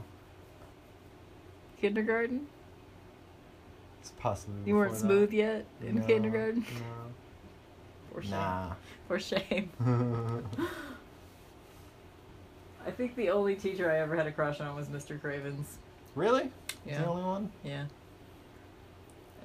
Kindergarten? 1.80 2.46
It's 4.00 4.12
possibly. 4.18 4.56
You 4.64 4.76
weren't 4.76 4.96
smooth 4.96 5.30
that. 5.30 5.36
yet 5.36 5.66
in 5.82 5.96
No, 5.96 6.06
kindergarten? 6.06 6.64
No. 6.72 6.76
For 8.14 8.22
shame. 8.22 8.30
Nah. 8.30 8.72
For 9.08 9.18
shame. 9.20 9.70
I 12.86 12.90
think 12.92 13.16
the 13.16 13.30
only 13.30 13.56
teacher 13.56 13.90
I 13.90 13.98
ever 13.98 14.14
had 14.16 14.26
a 14.26 14.32
crush 14.32 14.60
on 14.60 14.74
was 14.76 14.86
Mr. 14.88 15.20
Cravens. 15.20 15.78
really? 16.14 16.50
Yeah. 16.86 17.02
The 17.02 17.08
only 17.08 17.22
one? 17.24 17.50
Yeah. 17.64 17.84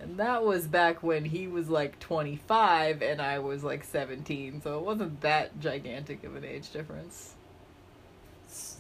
And 0.02 0.18
that 0.18 0.44
was 0.44 0.66
back 0.68 1.04
when 1.04 1.26
he 1.26 1.48
was 1.48 1.70
like 1.70 2.00
25 2.00 3.02
and 3.04 3.22
I 3.22 3.38
was 3.40 3.64
like 3.64 3.84
17, 3.84 4.62
so 4.64 4.80
it 4.80 4.84
wasn't 4.84 5.22
that 5.22 5.60
gigantic 5.60 6.24
of 6.24 6.36
an 6.36 6.44
age 6.44 6.72
difference. 6.72 7.36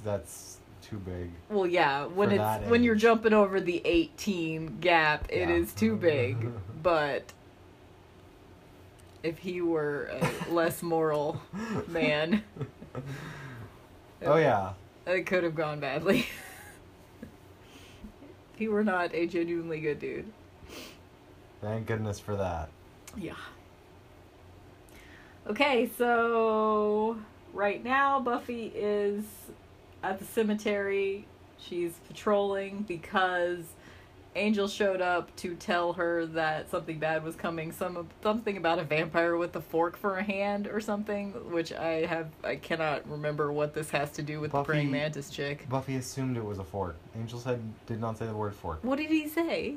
That's 0.03 0.57
too 0.81 0.97
big. 0.97 1.29
Well, 1.49 1.67
yeah, 1.67 2.05
when 2.05 2.31
it's 2.31 2.69
when 2.69 2.83
you're 2.83 2.95
jumping 2.95 3.33
over 3.33 3.61
the 3.61 3.81
18 3.85 4.79
gap, 4.79 5.27
it 5.29 5.47
Yeah. 5.47 5.55
is 5.55 5.73
too 5.73 5.95
big. 5.95 6.49
but 6.83 7.31
if 9.21 9.37
he 9.37 9.61
were 9.61 10.09
a 10.11 10.51
less 10.51 10.81
moral 10.81 11.39
man, 11.87 12.43
Oh 14.25 14.37
yeah. 14.37 14.73
it 15.05 15.27
could 15.27 15.43
have 15.43 15.53
gone 15.55 15.79
badly. 15.79 16.25
if 17.21 17.27
he 18.57 18.67
were 18.67 18.83
not 18.83 19.13
a 19.13 19.27
genuinely 19.27 19.79
good 19.79 19.99
dude. 19.99 20.25
Thank 21.61 21.85
goodness 21.85 22.19
for 22.19 22.35
that. 22.35 22.69
Yeah. 23.15 23.35
Okay, 25.47 25.89
so 25.97 27.17
right 27.53 27.83
now 27.83 28.19
Buffy 28.19 28.71
is 28.75 29.23
at 30.03 30.19
the 30.19 30.25
cemetery. 30.25 31.27
She's 31.57 31.93
patrolling 32.07 32.83
because 32.87 33.63
Angel 34.35 34.67
showed 34.67 35.01
up 35.01 35.35
to 35.37 35.55
tell 35.55 35.93
her 35.93 36.25
that 36.27 36.69
something 36.71 36.99
bad 36.99 37.23
was 37.23 37.35
coming. 37.35 37.71
Some 37.71 38.07
something 38.23 38.57
about 38.57 38.79
a 38.79 38.83
vampire 38.83 39.35
with 39.35 39.55
a 39.55 39.61
fork 39.61 39.97
for 39.97 40.17
a 40.17 40.23
hand 40.23 40.67
or 40.67 40.79
something, 40.79 41.31
which 41.51 41.73
I 41.73 42.05
have 42.05 42.29
I 42.43 42.55
cannot 42.55 43.09
remember 43.09 43.51
what 43.51 43.73
this 43.73 43.89
has 43.91 44.11
to 44.13 44.23
do 44.23 44.39
with 44.39 44.51
the 44.51 44.63
praying 44.63 44.89
mantis 44.89 45.29
chick. 45.29 45.67
Buffy 45.69 45.97
assumed 45.97 46.37
it 46.37 46.45
was 46.45 46.59
a 46.59 46.63
fork. 46.63 46.95
Angel 47.15 47.39
said 47.39 47.61
did 47.87 47.99
not 47.99 48.17
say 48.17 48.25
the 48.25 48.33
word 48.33 48.55
fork. 48.55 48.83
What 48.83 48.97
did 48.97 49.09
he 49.09 49.27
say? 49.27 49.75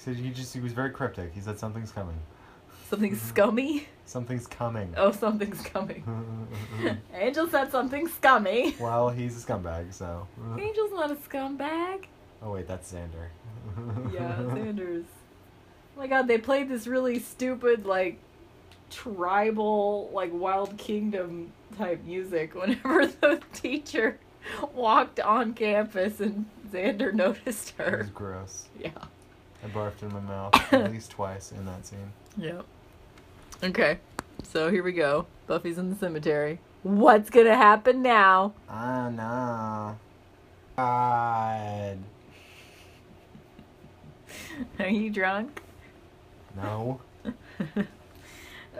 He 0.00 0.14
said 0.14 0.16
he 0.16 0.30
just 0.30 0.54
he 0.54 0.60
was 0.60 0.72
very 0.72 0.90
cryptic. 0.90 1.32
He 1.34 1.40
said 1.40 1.58
something's 1.58 1.92
coming. 1.92 2.18
Something 2.88 3.12
mm-hmm. 3.12 3.28
scummy? 3.28 3.86
Something's 4.06 4.46
coming. 4.46 4.94
Oh, 4.96 5.12
something's 5.12 5.60
coming. 5.60 6.02
Angel 7.14 7.46
said 7.48 7.70
something 7.70 8.08
scummy. 8.08 8.74
well, 8.80 9.10
he's 9.10 9.36
a 9.36 9.46
scumbag, 9.46 9.92
so. 9.92 10.26
Angel's 10.58 10.92
not 10.92 11.10
a 11.10 11.16
scumbag. 11.16 12.06
Oh 12.42 12.52
wait, 12.52 12.66
that's 12.66 12.90
Xander. 12.92 13.28
Yeah, 14.12 14.36
Xander's. 14.40 15.04
Oh 15.96 16.00
my 16.00 16.06
god, 16.06 16.26
they 16.26 16.38
played 16.38 16.70
this 16.70 16.86
really 16.86 17.18
stupid, 17.18 17.84
like, 17.84 18.18
tribal, 18.88 20.08
like, 20.14 20.30
Wild 20.32 20.78
Kingdom 20.78 21.52
type 21.76 22.02
music 22.04 22.54
whenever 22.54 23.06
the 23.20 23.40
teacher 23.52 24.18
walked 24.72 25.20
on 25.20 25.52
campus 25.52 26.20
and 26.20 26.46
Xander 26.72 27.12
noticed 27.12 27.74
It 27.78 27.82
her. 27.82 27.98
was 27.98 28.10
gross. 28.10 28.68
Yeah. 28.78 28.90
I 29.62 29.68
barfed 29.68 30.02
in 30.02 30.12
my 30.12 30.20
mouth 30.20 30.72
at 30.72 30.90
least 30.92 31.10
twice 31.10 31.52
in 31.52 31.64
that 31.66 31.86
scene. 31.86 32.12
Yep. 32.38 32.64
Okay, 33.62 33.98
so 34.42 34.70
here 34.70 34.82
we 34.82 34.92
go. 34.92 35.26
Buffy's 35.46 35.78
in 35.78 35.90
the 35.90 35.96
cemetery. 35.96 36.60
What's 36.82 37.28
gonna 37.28 37.56
happen 37.56 38.02
now? 38.02 38.54
Ah 38.68 39.10
no. 39.10 39.98
God. 40.76 41.98
Are 44.78 44.88
you 44.88 45.10
drunk? 45.10 45.62
No. 46.56 47.00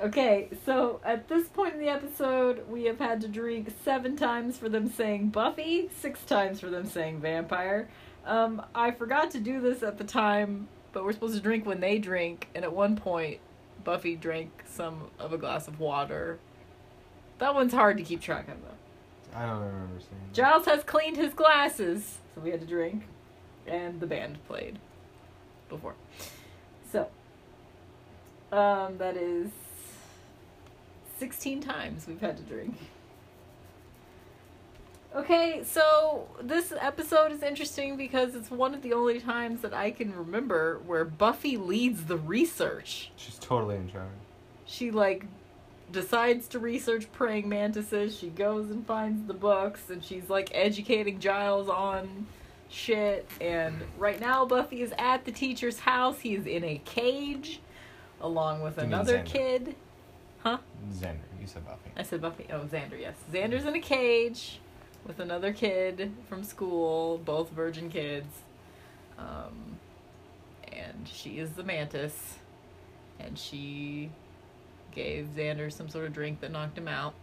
Okay, 0.02 0.48
so 0.64 0.98
at 1.04 1.28
this 1.28 1.48
point 1.48 1.74
in 1.74 1.80
the 1.80 1.88
episode, 1.88 2.66
we 2.70 2.84
have 2.84 2.98
had 2.98 3.20
to 3.20 3.28
drink 3.28 3.68
seven 3.84 4.16
times 4.16 4.56
for 4.56 4.70
them 4.70 4.90
saying 4.90 5.28
Buffy, 5.28 5.90
six 5.94 6.24
times 6.24 6.58
for 6.58 6.70
them 6.70 6.86
saying 6.86 7.20
vampire. 7.20 7.86
Um, 8.26 8.62
I 8.74 8.90
forgot 8.90 9.30
to 9.32 9.40
do 9.40 9.60
this 9.60 9.82
at 9.82 9.98
the 9.98 10.04
time, 10.04 10.68
but 10.92 11.04
we're 11.04 11.12
supposed 11.12 11.34
to 11.34 11.40
drink 11.40 11.66
when 11.66 11.80
they 11.80 11.98
drink, 11.98 12.48
and 12.54 12.64
at 12.64 12.72
one 12.72 12.96
point, 12.96 13.38
Buffy 13.84 14.14
drank 14.16 14.50
some 14.66 15.10
of 15.18 15.32
a 15.32 15.38
glass 15.38 15.68
of 15.68 15.80
water. 15.80 16.38
That 17.38 17.54
one's 17.54 17.72
hard 17.72 17.96
to 17.96 18.02
keep 18.02 18.20
track 18.20 18.48
of, 18.48 18.56
though. 18.60 19.38
I 19.38 19.46
don't 19.46 19.60
remember 19.60 20.00
seeing. 20.00 20.20
that. 20.26 20.34
Giles 20.34 20.66
has 20.66 20.84
cleaned 20.84 21.16
his 21.16 21.32
glasses, 21.32 22.18
so 22.34 22.40
we 22.40 22.50
had 22.50 22.60
to 22.60 22.66
drink, 22.66 23.04
and 23.66 24.00
the 24.00 24.06
band 24.06 24.38
played 24.46 24.78
before. 25.68 25.94
So, 26.92 27.08
um, 28.52 28.98
that 28.98 29.16
is 29.16 29.50
16 31.18 31.60
times 31.60 32.06
we've 32.06 32.20
had 32.20 32.36
to 32.36 32.42
drink. 32.42 32.76
Okay, 35.14 35.62
so 35.64 36.28
this 36.40 36.72
episode 36.78 37.32
is 37.32 37.42
interesting 37.42 37.96
because 37.96 38.36
it's 38.36 38.50
one 38.50 38.74
of 38.74 38.82
the 38.82 38.92
only 38.92 39.18
times 39.18 39.60
that 39.62 39.74
I 39.74 39.90
can 39.90 40.14
remember 40.14 40.80
where 40.86 41.04
Buffy 41.04 41.56
leads 41.56 42.04
the 42.04 42.16
research. 42.16 43.10
She's 43.16 43.36
totally 43.38 43.74
in 43.76 43.90
charge. 43.90 44.06
she 44.66 44.92
like 44.92 45.24
decides 45.90 46.46
to 46.48 46.60
research 46.60 47.10
praying 47.10 47.48
mantises. 47.48 48.16
She 48.16 48.28
goes 48.28 48.70
and 48.70 48.86
finds 48.86 49.26
the 49.26 49.34
books 49.34 49.90
and 49.90 50.04
she's 50.04 50.30
like 50.30 50.48
educating 50.54 51.18
giles 51.18 51.68
on 51.68 52.28
shit. 52.68 53.28
And 53.40 53.82
right 53.98 54.20
now 54.20 54.44
buffy 54.44 54.82
is 54.82 54.94
at 54.96 55.24
the 55.24 55.32
teacher's 55.32 55.80
house. 55.80 56.20
He 56.20 56.36
is 56.36 56.46
in 56.46 56.62
a 56.62 56.80
cage 56.84 57.58
along 58.20 58.62
with 58.62 58.76
You 58.76 58.84
another 58.84 59.22
kid. 59.24 59.74
Huh? 60.44 60.58
Xander, 60.92 61.18
you 61.40 61.48
said 61.48 61.66
Buffy. 61.66 61.90
i 61.96 62.02
said 62.04 62.22
buffy. 62.22 62.46
Oh 62.52 62.60
xander 62.60 62.98
yes. 62.98 63.16
Xander's 63.32 63.64
in 63.64 63.74
a 63.74 63.80
cage 63.80 64.60
with 65.06 65.18
another 65.20 65.52
kid 65.52 66.12
from 66.28 66.44
school 66.44 67.18
both 67.18 67.50
virgin 67.50 67.88
kids 67.90 68.42
um, 69.18 69.76
and 70.72 71.08
she 71.12 71.38
is 71.38 71.52
the 71.52 71.62
mantis 71.62 72.36
and 73.18 73.38
she 73.38 74.10
gave 74.92 75.28
Xander 75.36 75.72
some 75.72 75.88
sort 75.88 76.06
of 76.06 76.12
drink 76.12 76.40
that 76.40 76.50
knocked 76.50 76.76
him 76.76 76.88
out, 76.88 77.14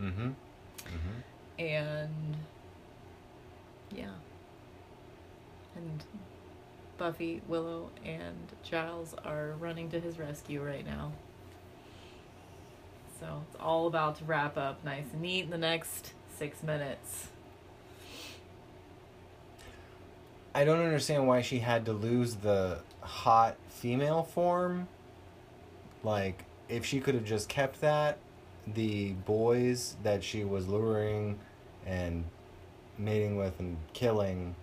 Mm-hmm. 0.00 0.28
Mm-hmm. 0.28 1.60
and 1.62 2.36
yeah. 3.94 4.12
And 5.76 6.02
Buffy, 6.96 7.42
Willow, 7.48 7.90
and 8.04 8.36
Giles 8.62 9.14
are 9.24 9.54
running 9.58 9.90
to 9.90 10.00
his 10.00 10.18
rescue 10.18 10.62
right 10.64 10.86
now. 10.86 11.12
So 13.18 13.42
it's 13.48 13.60
all 13.60 13.86
about 13.86 14.16
to 14.16 14.24
wrap 14.24 14.56
up 14.56 14.82
nice 14.84 15.04
and 15.12 15.20
neat 15.20 15.44
in 15.44 15.50
the 15.50 15.58
next 15.58 16.12
six 16.40 16.62
minutes. 16.62 17.28
I 20.54 20.64
don't 20.64 20.80
understand 20.80 21.28
why 21.28 21.42
she 21.42 21.58
had 21.58 21.84
to 21.84 21.92
lose 21.92 22.36
the 22.36 22.78
hot 23.02 23.56
female 23.68 24.22
form. 24.22 24.88
Like, 26.02 26.46
if 26.70 26.86
she 26.86 26.98
could 26.98 27.14
have 27.14 27.26
just 27.26 27.50
kept 27.50 27.82
that, 27.82 28.16
the 28.66 29.12
boys 29.26 29.96
that 30.02 30.24
she 30.24 30.44
was 30.44 30.66
luring 30.66 31.38
and 31.84 32.24
mating 32.96 33.36
with 33.36 33.60
and 33.60 33.76
killing, 33.92 34.54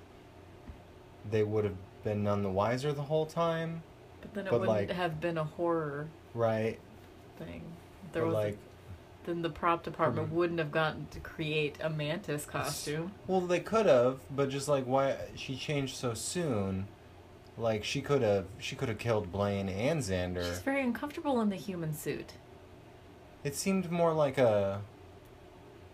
they 1.30 1.44
would 1.44 1.64
have 1.64 1.78
been 2.04 2.24
none 2.24 2.42
the 2.42 2.50
wiser 2.50 2.92
the 2.92 3.04
whole 3.04 3.28
time, 3.28 3.84
But 4.20 4.34
then 4.34 4.48
it 4.48 4.50
But, 4.50 4.62
wouldn't 4.62 4.78
like- 4.80 4.90
have 4.90 5.22
been 5.22 5.38
a 5.38 5.44
horror 5.44 6.08
right? 6.34 6.80
thing. 7.38 7.62
There 8.14 8.26
was 8.26 8.34
like, 8.34 8.58
then 9.28 9.42
the 9.44 9.50
prop 9.50 9.84
department 9.84 10.30
Mhm. 10.30 10.32
wouldn't 10.34 10.58
have 10.60 10.72
gotten 10.72 11.06
to 11.12 11.20
create 11.20 11.78
a 11.82 11.90
mantis 11.90 12.46
costume. 12.46 13.12
well, 13.28 13.42
they 13.42 13.60
could 13.60 13.86
have, 13.86 14.22
but 14.36 14.50
just 14.50 14.68
like 14.68 14.86
why 14.86 15.18
she 15.36 15.56
changed 15.56 15.96
so 15.96 16.14
soon. 16.16 16.88
Like 17.58 17.84
she 17.84 18.02
could 18.02 18.22
have, 18.22 18.46
she 18.60 18.76
could 18.76 18.88
have 18.88 18.98
killed 19.00 19.32
Blaine 19.32 19.68
and 19.68 20.00
Xander. 20.02 20.44
She's 20.48 20.60
very 20.60 20.82
uncomfortable 20.82 21.42
in 21.42 21.50
the 21.50 21.56
human 21.58 21.94
suit. 21.94 22.34
It 23.44 23.56
seemed 23.56 23.92
more 23.92 24.14
like 24.14 24.38
a 24.38 24.82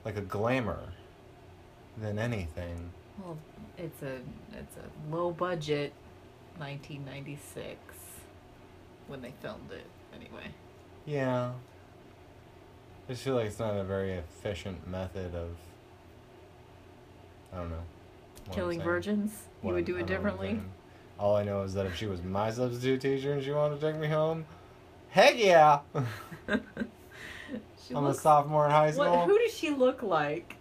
like 0.05 0.15
a 0.17 0.21
glamour 0.21 0.93
than 1.97 2.19
anything. 2.19 2.91
Well, 3.23 3.37
it's 3.77 4.01
a 4.03 4.17
it's 4.53 4.75
a 4.77 5.13
low 5.15 5.31
budget 5.31 5.93
1996 6.57 7.77
when 9.07 9.21
they 9.21 9.33
filmed 9.41 9.71
it 9.71 9.87
anyway. 10.13 10.51
Yeah. 11.05 11.53
I 13.07 13.11
just 13.11 13.23
feel 13.23 13.35
like 13.35 13.47
it's 13.47 13.59
not 13.59 13.75
a 13.75 13.83
very 13.83 14.13
efficient 14.13 14.87
method 14.87 15.35
of 15.35 15.49
I 17.53 17.57
don't 17.57 17.69
know. 17.69 17.83
Killing 18.51 18.81
virgins, 18.81 19.31
What 19.61 19.69
you 19.69 19.75
would 19.75 19.85
do 19.85 19.97
it 19.97 20.07
don't 20.07 20.09
know 20.09 20.15
what 20.15 20.31
I'm 20.31 20.37
differently. 20.37 20.69
All 21.19 21.35
I 21.35 21.43
know 21.43 21.61
is 21.61 21.73
that 21.75 21.85
if 21.85 21.95
she 21.95 22.07
was 22.07 22.21
my 22.23 22.49
substitute 22.51 23.01
teacher 23.01 23.33
and 23.33 23.43
she 23.43 23.51
wanted 23.51 23.79
to 23.79 23.91
take 23.91 23.99
me 24.01 24.07
home, 24.07 24.45
heck 25.09 25.37
yeah! 25.37 25.79
I'm 26.47 28.05
a 28.05 28.13
sophomore 28.13 28.65
in 28.65 28.71
high 28.71 28.91
school. 28.91 29.05
what, 29.05 29.27
who 29.27 29.37
does 29.37 29.53
she 29.53 29.69
look 29.69 30.01
like? 30.01 30.55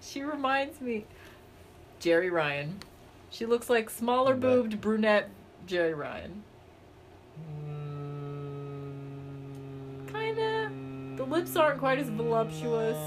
She 0.00 0.22
reminds 0.22 0.80
me 0.80 1.04
Jeri 2.00 2.30
Ryan. 2.30 2.80
She 3.30 3.46
looks 3.46 3.68
like 3.68 3.90
smaller 3.90 4.34
boobed 4.34 4.80
brunette 4.80 5.30
Jeri 5.66 5.96
Ryan. 5.96 6.42
Lips 11.32 11.56
aren't 11.56 11.78
quite 11.78 11.98
as 11.98 12.10
voluptuous. 12.10 12.98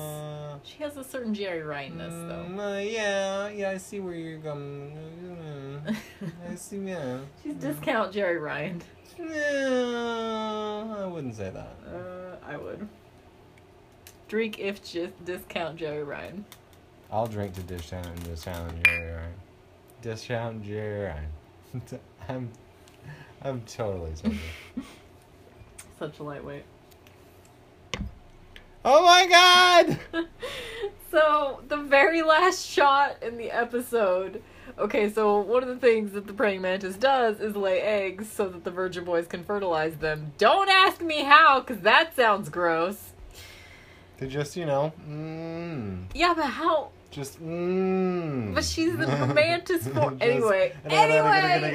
She 0.63 0.81
has 0.81 0.97
a 0.97 1.03
certain 1.03 1.35
Jeri 1.35 1.63
Ryan-ness 1.65 2.11
Mm, 2.11 2.57
though. 2.57 2.63
uh, 2.63 2.77
yeah, 2.79 3.49
yeah, 3.49 3.69
I 3.69 3.77
see 3.77 3.99
where 3.99 4.15
you're 4.15 4.39
going. 4.39 4.97
I 6.49 6.55
see, 6.55 6.77
yeah. 6.79 7.19
She's 7.43 7.53
discount 7.53 8.11
Jeri 8.13 8.41
Ryan. 8.41 8.81
Yeah, 9.19 10.95
I 10.97 11.05
wouldn't 11.05 11.35
say 11.35 11.51
that. 11.51 11.75
Uh, 11.88 12.38
I 12.43 12.57
would. 12.57 12.88
Drink 14.27 14.57
if 14.59 14.83
just 14.83 15.23
discount 15.23 15.77
Jeri 15.77 16.05
Ryan. 16.05 16.45
I'll 17.11 17.27
drink 17.27 17.53
to 17.53 17.61
discount 17.61 18.07
and 18.07 18.23
dish 18.23 18.41
down 18.41 18.71
Jeri 18.81 19.17
Ryan. 19.17 19.33
Discount 20.01 20.63
Jeri 20.65 21.09
Ryan. 21.13 21.81
I'm, 22.27 22.49
I'm 23.43 23.61
totally 23.67 24.15
sober. 24.15 24.35
Such 25.99 26.17
a 26.19 26.23
lightweight. 26.23 26.63
Oh 28.85 29.03
my 29.03 29.97
god! 30.13 30.25
so 31.11 31.61
the 31.67 31.77
very 31.77 32.21
last 32.21 32.65
shot 32.65 33.21
in 33.21 33.37
the 33.37 33.51
episode. 33.51 34.41
Okay, 34.77 35.09
so 35.09 35.39
one 35.39 35.63
of 35.63 35.69
the 35.69 35.77
things 35.77 36.11
that 36.11 36.27
the 36.27 36.33
praying 36.33 36.61
mantis 36.61 36.97
does 36.97 37.39
is 37.39 37.55
lay 37.55 37.79
eggs 37.79 38.29
so 38.29 38.49
that 38.49 38.63
the 38.63 38.71
virgin 38.71 39.05
boys 39.05 39.25
can 39.25 39.43
fertilize 39.43 39.95
them. 39.97 40.33
Don't 40.37 40.69
ask 40.69 41.01
me 41.01 41.23
how, 41.23 41.61
because 41.61 41.81
that 41.83 42.15
sounds 42.15 42.49
gross. 42.49 43.13
They 44.17 44.27
just, 44.27 44.55
you 44.57 44.65
know, 44.65 44.91
mm, 45.09 46.03
Yeah, 46.13 46.33
but 46.35 46.45
how? 46.45 46.89
Just 47.09 47.41
mmm. 47.41 48.53
But 48.53 48.65
she's 48.65 48.97
the 48.97 49.07
mantis 49.33 49.87
form. 49.87 50.17
Anyway, 50.21 50.73
anyway, 50.85 51.71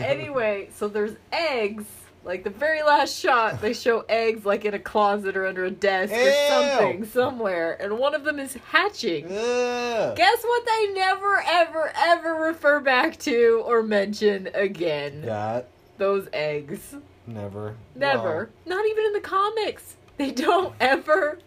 anyway. 0.00 0.68
So 0.74 0.88
there's 0.88 1.14
eggs. 1.32 1.84
Like 2.24 2.42
the 2.42 2.50
very 2.50 2.82
last 2.82 3.18
shot, 3.18 3.60
they 3.60 3.74
show 3.74 4.00
eggs 4.08 4.46
like 4.46 4.64
in 4.64 4.72
a 4.72 4.78
closet 4.78 5.36
or 5.36 5.46
under 5.46 5.64
a 5.66 5.70
desk 5.70 6.12
or 6.12 6.32
something 6.48 7.04
somewhere, 7.04 7.76
and 7.80 7.98
one 7.98 8.14
of 8.14 8.24
them 8.24 8.38
is 8.38 8.54
hatching. 8.70 9.28
Guess 9.28 10.42
what? 10.42 10.66
They 10.66 10.92
never, 10.94 11.42
ever, 11.46 11.92
ever 11.94 12.34
refer 12.34 12.80
back 12.80 13.18
to 13.20 13.62
or 13.66 13.82
mention 13.82 14.48
again. 14.54 15.22
That 15.22 15.68
Those 15.98 16.28
eggs. 16.32 16.94
never. 17.26 17.76
Never. 17.94 18.48
Not 18.64 18.86
even 18.86 19.04
in 19.04 19.12
the 19.12 19.20
comics. 19.20 19.96
They 20.16 20.30
don't 20.30 20.74
ever, 20.80 21.38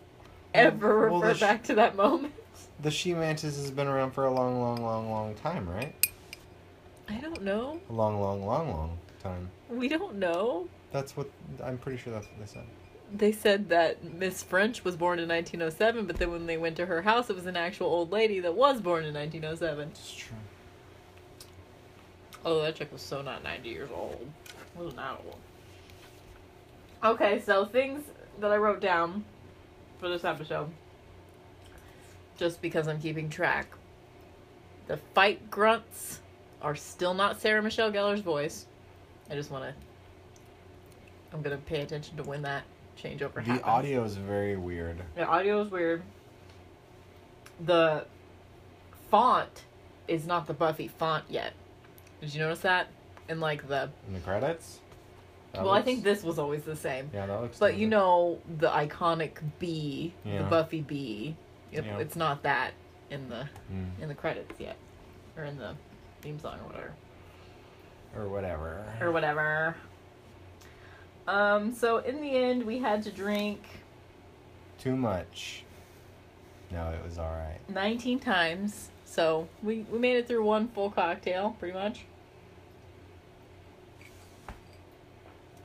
ever 0.53 1.09
Well, 1.09 1.21
refer 1.21 1.33
sh- 1.35 1.39
back 1.39 1.63
to 1.65 1.75
that 1.75 1.95
moment. 1.95 2.33
The 2.81 2.91
she 2.91 3.15
mantis 3.15 3.55
has 3.55 3.71
been 3.71 3.87
around 3.87 4.11
for 4.11 4.25
a 4.25 4.31
long, 4.31 4.61
long, 4.61 4.83
long, 4.83 5.09
long 5.09 5.33
time, 5.35 5.67
right? 5.67 5.95
I 7.09 7.15
don't 7.15 7.41
know. 7.41 7.79
A 7.89 7.93
long, 7.93 8.19
long, 8.21 8.45
long, 8.45 8.69
long 8.69 8.97
time. 9.23 9.49
We 9.69 9.87
don't 9.87 10.15
know. 10.15 10.67
That's 10.91 11.17
what 11.17 11.29
I'm 11.63 11.77
pretty 11.77 11.97
sure 11.97 12.13
that's 12.13 12.27
what 12.27 12.39
they 12.39 12.45
said. 12.45 12.65
They 13.13 13.31
said 13.31 13.69
that 13.69 14.03
Miss 14.03 14.43
French 14.43 14.83
was 14.83 14.95
born 14.95 15.19
in 15.19 15.29
1907, 15.29 16.05
but 16.05 16.17
then 16.17 16.31
when 16.31 16.45
they 16.45 16.57
went 16.57 16.75
to 16.77 16.85
her 16.85 17.01
house, 17.01 17.29
it 17.29 17.35
was 17.35 17.45
an 17.45 17.55
actual 17.55 17.87
old 17.87 18.11
lady 18.11 18.39
that 18.41 18.53
was 18.53 18.81
born 18.81 19.05
in 19.05 19.13
1907. 19.13 19.89
It's 19.89 20.13
true. 20.13 20.37
Oh, 22.45 22.61
that 22.61 22.75
chick 22.75 22.91
was 22.91 23.01
so 23.01 23.21
not 23.21 23.43
90 23.43 23.69
years 23.69 23.89
old. 23.93 24.29
Was 24.75 24.95
not 24.95 25.21
old. 25.25 25.37
Okay, 27.03 27.39
so 27.39 27.65
things 27.65 28.03
that 28.39 28.51
I 28.51 28.57
wrote 28.57 28.81
down 28.81 29.23
for 29.99 30.09
this 30.09 30.23
episode, 30.23 30.69
just 32.37 32.61
because 32.61 32.87
I'm 32.87 32.99
keeping 32.99 33.29
track. 33.29 33.67
The 34.87 34.97
fight 34.97 35.49
grunts 35.49 36.21
are 36.61 36.75
still 36.75 37.13
not 37.13 37.39
Sarah 37.39 37.61
Michelle 37.61 37.91
Gellar's 37.91 38.21
voice. 38.21 38.65
I 39.29 39.35
just 39.35 39.51
want 39.51 39.63
to. 39.65 39.73
I'm 41.33 41.41
gonna 41.41 41.57
pay 41.57 41.81
attention 41.81 42.15
to 42.17 42.23
when 42.23 42.41
that 42.43 42.63
changeover 42.97 43.35
The 43.35 43.41
happens. 43.41 43.61
audio 43.65 44.03
is 44.03 44.15
very 44.15 44.55
weird. 44.55 44.97
The 45.15 45.25
audio 45.25 45.61
is 45.61 45.69
weird. 45.69 46.01
The 47.65 48.05
font 49.11 49.63
is 50.07 50.25
not 50.25 50.47
the 50.47 50.53
Buffy 50.53 50.87
font 50.87 51.25
yet. 51.29 51.53
Did 52.21 52.33
you 52.33 52.39
notice 52.39 52.59
that? 52.61 52.87
In 53.29 53.39
like 53.39 53.67
the 53.67 53.89
In 54.07 54.13
the 54.13 54.19
credits? 54.21 54.79
That 55.53 55.63
well, 55.63 55.73
I 55.73 55.81
think 55.81 56.03
this 56.03 56.23
was 56.23 56.39
always 56.39 56.63
the 56.63 56.75
same. 56.75 57.09
Yeah, 57.13 57.25
that 57.25 57.41
looks. 57.41 57.57
But 57.57 57.75
you 57.75 57.87
know 57.87 58.39
the 58.57 58.69
iconic 58.69 59.31
B, 59.59 60.13
the 60.23 60.43
Buffy 60.49 60.81
B. 60.81 61.35
It, 61.71 61.83
Yeah. 61.85 61.97
It's 61.97 62.15
not 62.15 62.43
that 62.43 62.71
in 63.09 63.27
the 63.29 63.49
Mm. 63.71 64.01
in 64.01 64.07
the 64.07 64.15
credits 64.15 64.59
yet, 64.59 64.77
or 65.37 65.43
in 65.43 65.57
the 65.57 65.75
theme 66.21 66.39
song 66.39 66.59
or 66.61 66.67
whatever 66.67 66.93
Or 68.15 68.27
whatever. 68.27 68.83
or 69.01 69.11
whatever. 69.11 69.75
Um. 71.27 71.73
So 71.73 71.97
in 71.97 72.21
the 72.21 72.35
end, 72.35 72.63
we 72.65 72.79
had 72.79 73.03
to 73.03 73.11
drink 73.11 73.61
Too 74.79 74.95
much. 74.95 75.63
No, 76.71 76.89
it 76.89 77.03
was 77.03 77.17
alright. 77.17 77.59
19 77.69 78.19
times. 78.19 78.89
So 79.05 79.47
we, 79.63 79.85
we 79.91 79.99
made 79.99 80.17
it 80.17 80.27
through 80.27 80.43
one 80.43 80.67
full 80.67 80.89
cocktail, 80.91 81.55
pretty 81.59 81.73
much. 81.73 82.01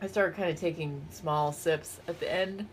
I 0.00 0.06
started 0.06 0.36
kind 0.36 0.50
of 0.50 0.58
taking 0.58 1.04
small 1.10 1.52
sips 1.52 2.00
at 2.08 2.18
the 2.20 2.32
end. 2.32 2.66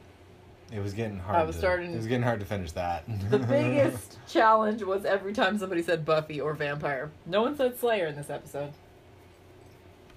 It 0.71 0.79
was 0.79 0.93
getting 0.93 1.17
hard. 1.19 1.37
I 1.37 1.43
was 1.43 1.55
to, 1.55 1.59
starting- 1.61 1.93
It 1.93 1.97
was 1.97 2.07
getting 2.07 2.23
hard 2.23 2.39
to 2.39 2.45
finish 2.45 2.71
that. 2.73 3.03
The 3.29 3.39
biggest 3.39 4.19
challenge 4.27 4.83
was 4.83 5.05
every 5.05 5.33
time 5.33 5.57
somebody 5.57 5.81
said 5.81 6.05
Buffy 6.05 6.39
or 6.41 6.53
vampire. 6.53 7.09
No 7.25 7.41
one 7.41 7.55
said 7.55 7.77
Slayer 7.79 8.07
in 8.07 8.15
this 8.15 8.29
episode. 8.29 8.71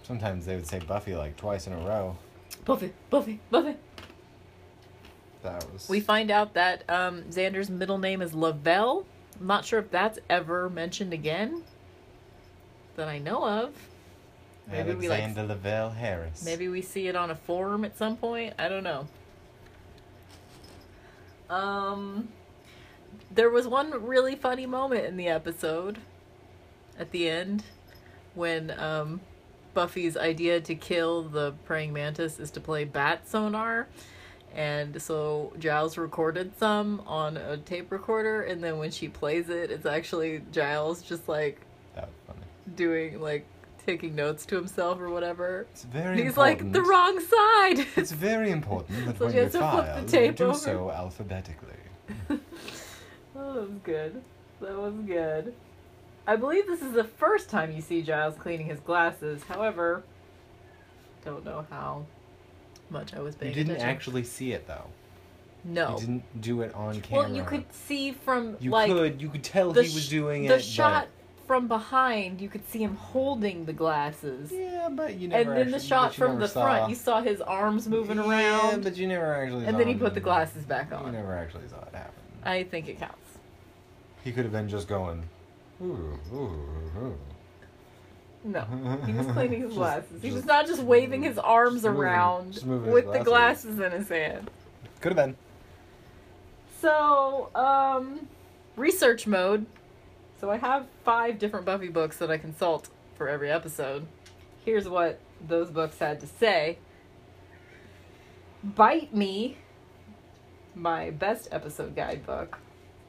Sometimes 0.02 0.46
they 0.46 0.56
would 0.56 0.66
say 0.66 0.78
Buffy 0.80 1.14
like 1.14 1.36
twice 1.36 1.66
in 1.66 1.72
a 1.72 1.78
row. 1.78 2.16
Buffy, 2.64 2.92
Buffy, 3.10 3.40
Buffy. 3.50 3.76
That 5.42 5.64
was. 5.72 5.88
We 5.88 6.00
find 6.00 6.30
out 6.30 6.54
that 6.54 6.88
um, 6.88 7.22
Xander's 7.24 7.70
middle 7.70 7.98
name 7.98 8.22
is 8.22 8.34
Lavelle. 8.34 9.04
I'm 9.40 9.46
not 9.46 9.64
sure 9.64 9.80
if 9.80 9.90
that's 9.90 10.18
ever 10.30 10.70
mentioned 10.70 11.12
again 11.12 11.62
that 12.96 13.08
I 13.08 13.18
know 13.18 13.44
of. 13.44 13.74
maybe 14.70 14.94
we, 14.94 15.08
like- 15.08 15.22
Alexander 15.22 15.54
Lavelle 15.54 15.90
Harris. 15.90 16.44
Maybe 16.44 16.68
we 16.68 16.82
see 16.82 17.08
it 17.08 17.16
on 17.16 17.30
a 17.30 17.34
forum 17.34 17.84
at 17.84 17.96
some 17.96 18.16
point. 18.16 18.54
I 18.58 18.68
don't 18.68 18.84
know. 18.84 19.08
Um, 21.50 22.28
there 23.30 23.50
was 23.50 23.66
one 23.66 23.90
really 24.04 24.36
funny 24.36 24.66
moment 24.66 25.04
in 25.06 25.16
the 25.16 25.28
episode 25.28 25.98
at 26.98 27.10
the 27.10 27.28
end 27.28 27.64
when 28.34 28.70
um, 28.78 29.20
Buffy's 29.74 30.16
idea 30.16 30.60
to 30.60 30.74
kill 30.74 31.22
the 31.22 31.52
praying 31.64 31.92
mantis 31.92 32.38
is 32.38 32.50
to 32.52 32.60
play 32.60 32.84
bat 32.84 33.28
sonar. 33.28 33.88
And 34.54 35.00
so 35.00 35.52
Giles 35.58 35.96
recorded 35.96 36.58
some 36.58 37.02
on 37.06 37.38
a 37.38 37.56
tape 37.56 37.90
recorder, 37.90 38.42
and 38.42 38.62
then 38.62 38.76
when 38.78 38.90
she 38.90 39.08
plays 39.08 39.48
it, 39.48 39.70
it's 39.70 39.86
actually 39.86 40.42
Giles 40.52 41.00
just 41.02 41.26
like 41.26 41.60
funny. 42.26 42.40
doing 42.76 43.20
like 43.20 43.46
taking 43.86 44.14
notes 44.14 44.44
to 44.46 44.56
himself 44.56 45.00
or 45.00 45.08
whatever. 45.08 45.66
It's 45.72 45.84
very 45.84 46.22
He's 46.22 46.36
like 46.36 46.70
the 46.70 46.82
wrong 46.82 47.18
side. 47.18 47.86
It's 47.96 48.12
very 48.12 48.50
important 48.50 49.06
that 49.06 49.16
So 49.18 49.26
when 49.26 49.34
you 49.34 49.48
file, 49.48 50.04
you 50.04 50.32
do 50.32 50.44
over. 50.44 50.54
so 50.54 50.90
alphabetically. 50.90 51.68
oh, 52.30 52.38
that 53.34 53.44
was 53.54 53.70
good. 53.82 54.22
That 54.60 54.76
was 54.78 54.94
good. 55.06 55.54
I 56.26 56.36
believe 56.36 56.66
this 56.66 56.82
is 56.82 56.92
the 56.92 57.04
first 57.04 57.50
time 57.50 57.72
you 57.72 57.80
see 57.80 58.02
Giles 58.02 58.36
cleaning 58.36 58.66
his 58.66 58.80
glasses. 58.80 59.42
However, 59.44 60.02
don't 61.24 61.44
know 61.44 61.66
how 61.70 62.06
much 62.90 63.14
I 63.14 63.20
was 63.20 63.34
You 63.34 63.40
paying 63.40 63.54
didn't 63.54 63.72
attention. 63.72 63.88
actually 63.88 64.24
see 64.24 64.52
it 64.52 64.66
though. 64.68 64.86
No. 65.64 65.94
You 65.94 66.00
didn't 66.00 66.40
do 66.40 66.60
it 66.62 66.74
on 66.74 67.00
camera. 67.00 67.24
Well, 67.28 67.36
you 67.36 67.44
could 67.44 67.72
see 67.72 68.12
from 68.12 68.56
You 68.60 68.70
like 68.70 68.90
could. 68.90 69.20
You 69.22 69.28
could 69.28 69.44
tell 69.44 69.72
he 69.72 69.80
was 69.80 70.08
doing 70.08 70.46
the 70.46 70.56
it. 70.56 70.62
shot 70.64 71.08
from 71.46 71.68
behind. 71.68 72.40
You 72.40 72.48
could 72.48 72.68
see 72.68 72.82
him 72.82 72.96
holding 72.96 73.64
the 73.64 73.72
glasses. 73.72 74.50
But, 74.50 74.56
yeah, 74.58 74.88
but 74.90 75.14
you 75.16 75.28
never. 75.28 75.50
and 75.52 75.60
then 75.60 75.70
the 75.70 75.76
actually- 75.76 75.88
shot 75.88 76.02
but 76.10 76.12
you 76.12 76.24
from 76.24 76.32
never 76.34 76.40
the 76.40 76.48
saw, 76.48 76.62
front, 76.62 76.90
you 76.90 76.96
saw 76.96 77.20
his 77.22 77.40
arms 77.40 77.88
moving 77.88 78.16
Yeah, 78.18 78.28
around, 78.28 78.82
but 78.84 78.96
you 78.96 79.06
never 79.08 79.34
actually. 79.34 79.64
and 79.66 79.72
saw 79.72 79.78
then 79.78 79.86
he 79.88 79.92
him 79.94 79.98
put 80.00 80.14
the 80.14 80.20
do 80.20 80.24
it. 80.24 80.24
glasses 80.24 80.64
back 80.64 80.92
on. 80.92 81.00
You 81.00 81.06
on. 81.08 81.12
never 81.14 81.36
actually 81.36 81.68
saw 81.68 81.80
it 81.82 81.94
happen. 81.94 82.12
I 82.44 82.64
think 82.64 82.88
it 82.88 82.98
counts. 82.98 83.16
He 84.24 84.32
could 84.32 84.44
have 84.44 84.52
been 84.52 84.68
just 84.68 84.88
going. 84.88 85.22
Ooh, 85.82 86.18
ooh, 86.32 86.36
ooh. 86.36 87.18
No, 88.44 88.60
he 89.06 89.12
was 89.12 89.26
cleaning 89.28 89.60
his 89.60 89.68
Just- 89.70 89.78
glasses. 89.78 90.22
He 90.22 90.28
was 90.28 90.36
just- 90.38 90.46
not 90.46 90.66
just 90.66 90.82
waving 90.82 91.22
his 91.22 91.38
arms 91.38 91.74
just 91.82 91.84
moving- 91.86 92.00
around 92.02 92.52
just 92.52 92.66
moving 92.66 92.86
his 92.86 92.94
with 92.94 93.04
the 93.06 93.24
glasses. 93.24 93.76
glasses 93.76 93.78
in 93.80 93.92
his 93.92 94.08
hand. 94.08 94.50
Could 95.00 95.16
have 95.16 95.26
been. 95.26 95.36
So, 96.80 97.50
um, 97.54 98.28
research 98.76 99.26
mode. 99.26 99.66
So 100.40 100.50
I 100.50 100.56
have 100.56 100.86
five 101.04 101.38
different 101.38 101.64
Buffy 101.66 101.88
books 101.88 102.16
that 102.18 102.30
I 102.30 102.36
consult 102.38 102.88
for 103.14 103.28
every 103.28 103.50
episode. 103.50 104.06
Here's 104.64 104.88
what 104.88 105.20
those 105.46 105.70
books 105.70 105.98
had 105.98 106.18
to 106.20 106.26
say. 106.26 106.78
Bite 108.64 109.14
Me, 109.14 109.56
my 110.74 111.10
best 111.10 111.48
episode 111.52 111.94
guidebook. 111.94 112.58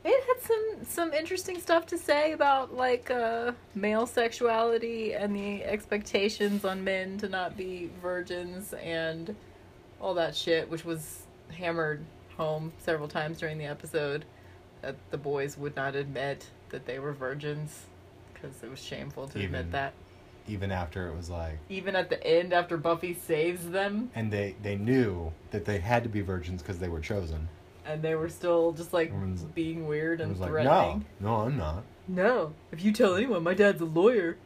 It 0.05 0.23
had 0.27 0.41
some 0.45 0.85
some 0.85 1.13
interesting 1.13 1.59
stuff 1.59 1.85
to 1.87 1.97
say 1.97 2.33
about 2.33 2.75
like 2.75 3.09
uh, 3.09 3.53
male 3.73 4.05
sexuality 4.05 5.13
and 5.13 5.33
the 5.35 5.63
expectations 5.63 6.65
on 6.65 6.83
men 6.83 7.17
to 7.19 7.29
not 7.29 7.55
be 7.55 7.89
virgins 8.01 8.73
and 8.73 9.33
all 10.01 10.13
that 10.15 10.35
shit, 10.35 10.69
which 10.69 10.83
was 10.83 11.23
hammered 11.51 12.03
home 12.35 12.73
several 12.79 13.07
times 13.07 13.39
during 13.39 13.57
the 13.57 13.65
episode. 13.65 14.25
That 14.81 14.95
the 15.11 15.17
boys 15.17 15.57
would 15.57 15.77
not 15.77 15.95
admit 15.95 16.47
that 16.69 16.85
they 16.85 16.99
were 16.99 17.13
virgins 17.13 17.85
because 18.33 18.61
it 18.61 18.69
was 18.69 18.83
shameful 18.83 19.29
to 19.29 19.37
Even- 19.39 19.55
admit 19.55 19.71
that. 19.71 19.93
Even 20.45 20.71
after 20.73 21.07
it 21.07 21.15
was 21.15 21.29
like, 21.29 21.57
Even 21.69 21.95
at 21.95 22.09
the 22.09 22.21
end, 22.27 22.51
after 22.51 22.75
Buffy 22.75 23.13
saves 23.13 23.69
them, 23.69 24.11
and 24.13 24.29
they 24.29 24.57
they 24.61 24.75
knew 24.75 25.31
that 25.51 25.63
they 25.63 25.79
had 25.79 26.03
to 26.03 26.09
be 26.09 26.19
virgins 26.19 26.61
because 26.61 26.79
they 26.79 26.89
were 26.89 26.99
chosen. 26.99 27.47
And 27.85 28.01
they 28.01 28.15
were 28.15 28.29
still 28.29 28.71
just 28.71 28.93
like 28.93 29.09
Everyone's- 29.09 29.43
being 29.43 29.87
weird 29.87 30.21
and 30.21 30.31
like, 30.39 30.39
no, 30.39 30.47
threatening. 30.47 31.05
no, 31.19 31.35
I'm 31.35 31.57
not. 31.57 31.83
No. 32.07 32.53
if 32.71 32.83
you 32.83 32.91
tell 32.91 33.15
anyone, 33.15 33.43
my 33.43 33.53
dad's 33.53 33.81
a 33.81 33.85
lawyer. 33.85 34.37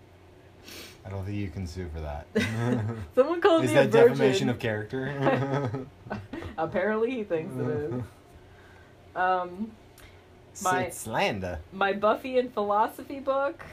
I 1.05 1.09
don't 1.09 1.23
think 1.25 1.37
you 1.37 1.47
can 1.49 1.65
sue 1.67 1.87
for 1.93 2.01
that. 2.01 2.27
Someone 3.15 3.39
called 3.41 3.63
Is 3.63 3.71
me 3.71 3.77
a 3.77 3.83
that 3.87 3.91
virgin. 3.91 4.09
defamation 4.09 4.49
of 4.49 4.59
character? 4.59 5.85
Apparently, 6.57 7.11
he 7.11 7.23
thinks 7.23 7.55
it 7.55 7.67
is. 7.67 7.93
Um, 9.15 9.71
My- 10.63 10.83
It's 10.83 10.97
slander. 10.99 11.59
my 11.73 11.93
Buffy 11.93 12.37
and 12.37 12.53
philosophy 12.53 13.19
book 13.19 13.63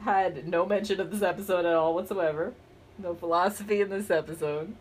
had 0.00 0.48
no 0.48 0.66
mention 0.66 1.00
of 1.00 1.12
this 1.12 1.22
episode 1.22 1.64
at 1.64 1.74
all 1.74 1.94
whatsoever. 1.94 2.52
No 2.98 3.14
philosophy 3.14 3.80
in 3.80 3.90
this 3.90 4.10
episode. 4.10 4.74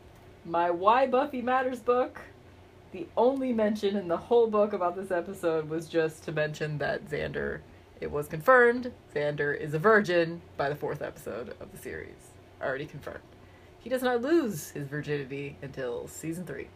My 0.43 0.71
Why 0.71 1.05
Buffy 1.05 1.41
Matters 1.43 1.79
book, 1.81 2.19
the 2.95 3.07
only 3.17 3.51
mention 3.51 3.97
in 3.97 4.07
the 4.07 4.15
whole 4.15 4.47
book 4.47 4.71
about 4.71 4.95
this 4.95 5.11
episode 5.11 5.67
was 5.67 5.89
just 5.89 6.23
to 6.23 6.31
mention 6.31 6.77
that 6.77 7.05
Xander, 7.09 7.59
it 7.99 8.09
was 8.09 8.29
confirmed, 8.29 8.89
Xander 9.13 9.59
is 9.59 9.73
a 9.73 9.79
virgin 9.79 10.41
by 10.55 10.69
the 10.69 10.75
fourth 10.75 11.01
episode 11.01 11.53
of 11.59 11.73
the 11.73 11.77
series. 11.77 12.15
Already 12.61 12.85
confirmed. 12.85 13.19
He 13.79 13.89
does 13.89 14.01
not 14.01 14.21
lose 14.21 14.69
his 14.69 14.87
virginity 14.87 15.57
until 15.61 16.07
season 16.07 16.45
three. 16.45 16.69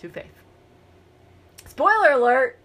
To 0.00 0.08
Faith. 0.08 0.34
Spoiler 1.68 2.10
alert! 2.10 2.58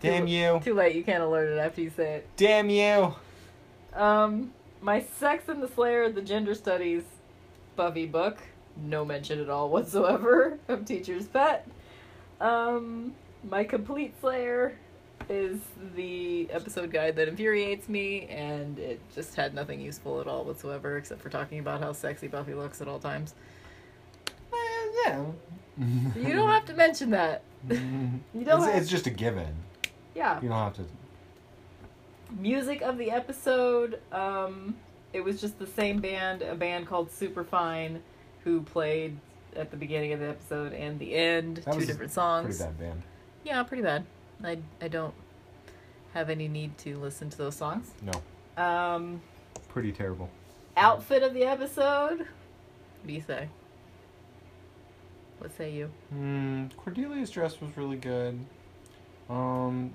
Damn 0.00 0.26
Too- 0.26 0.32
you! 0.32 0.60
Too 0.62 0.74
late, 0.74 0.94
you 0.94 1.04
can't 1.04 1.22
alert 1.22 1.48
it 1.48 1.58
after 1.58 1.80
you 1.80 1.88
say 1.88 2.16
it. 2.16 2.28
Damn 2.36 2.68
you! 2.68 3.14
Um, 3.94 4.52
my 4.82 5.00
Sex 5.00 5.48
and 5.48 5.62
the 5.62 5.68
Slayer, 5.68 6.12
the 6.12 6.20
Gender 6.20 6.54
Studies 6.54 7.04
Buffy 7.76 8.04
book, 8.04 8.36
no 8.82 9.04
mention 9.04 9.40
at 9.40 9.48
all 9.48 9.68
whatsoever 9.70 10.58
of 10.68 10.84
Teacher's 10.84 11.26
Pet. 11.26 11.66
Um, 12.40 13.14
my 13.48 13.64
Complete 13.64 14.14
Slayer 14.20 14.76
is 15.28 15.58
the 15.94 16.48
episode 16.50 16.90
guide 16.92 17.16
that 17.16 17.26
infuriates 17.28 17.88
me, 17.88 18.26
and 18.26 18.78
it 18.78 19.00
just 19.14 19.34
had 19.34 19.54
nothing 19.54 19.80
useful 19.80 20.20
at 20.20 20.26
all 20.26 20.44
whatsoever 20.44 20.98
except 20.98 21.20
for 21.20 21.30
talking 21.30 21.58
about 21.58 21.80
how 21.80 21.92
sexy 21.92 22.28
Buffy 22.28 22.54
looks 22.54 22.80
at 22.80 22.88
all 22.88 22.98
times. 22.98 23.34
Eh, 24.52 24.56
yeah. 25.06 25.24
You 26.16 26.34
don't 26.34 26.48
have 26.48 26.64
to 26.66 26.74
mention 26.74 27.10
that. 27.10 27.42
You 27.68 28.44
don't 28.44 28.66
it's, 28.66 28.78
it's 28.78 28.88
just 28.88 29.06
a 29.06 29.10
given. 29.10 29.54
Yeah. 30.14 30.40
You 30.40 30.48
don't 30.48 30.56
have 30.56 30.74
to. 30.76 30.84
music 32.40 32.80
of 32.80 32.96
the 32.96 33.10
episode 33.10 34.00
um 34.10 34.74
it 35.12 35.22
was 35.22 35.38
just 35.40 35.58
the 35.58 35.66
same 35.66 36.00
band 36.00 36.40
a 36.42 36.54
band 36.54 36.86
called 36.86 37.10
superfine 37.10 38.02
who 38.46 38.62
played 38.62 39.16
at 39.56 39.72
the 39.72 39.76
beginning 39.76 40.12
of 40.12 40.20
the 40.20 40.28
episode 40.28 40.72
and 40.72 41.00
the 41.00 41.16
end 41.16 41.56
That 41.58 41.72
two 41.72 41.78
was 41.78 41.86
different 41.88 42.12
songs 42.12 42.58
Pretty 42.58 42.70
bad 42.72 42.78
band. 42.78 43.02
yeah 43.42 43.60
pretty 43.64 43.82
bad 43.82 44.04
i 44.44 44.56
i 44.80 44.86
don't 44.86 45.14
have 46.14 46.30
any 46.30 46.46
need 46.46 46.78
to 46.78 46.96
listen 46.98 47.28
to 47.28 47.36
those 47.36 47.56
songs 47.56 47.90
No, 48.02 48.62
um 48.62 49.20
pretty 49.68 49.90
terrible. 49.90 50.30
outfit 50.76 51.24
of 51.24 51.34
the 51.34 51.42
episode 51.42 52.18
what 52.20 53.06
do 53.08 53.12
you 53.12 53.20
say 53.20 53.48
what 55.38 55.54
say 55.56 55.72
you 55.72 55.90
Mm, 56.14 56.70
Cordelia's 56.76 57.30
dress 57.30 57.60
was 57.60 57.76
really 57.76 57.96
good. 57.96 58.38
Um, 59.28 59.92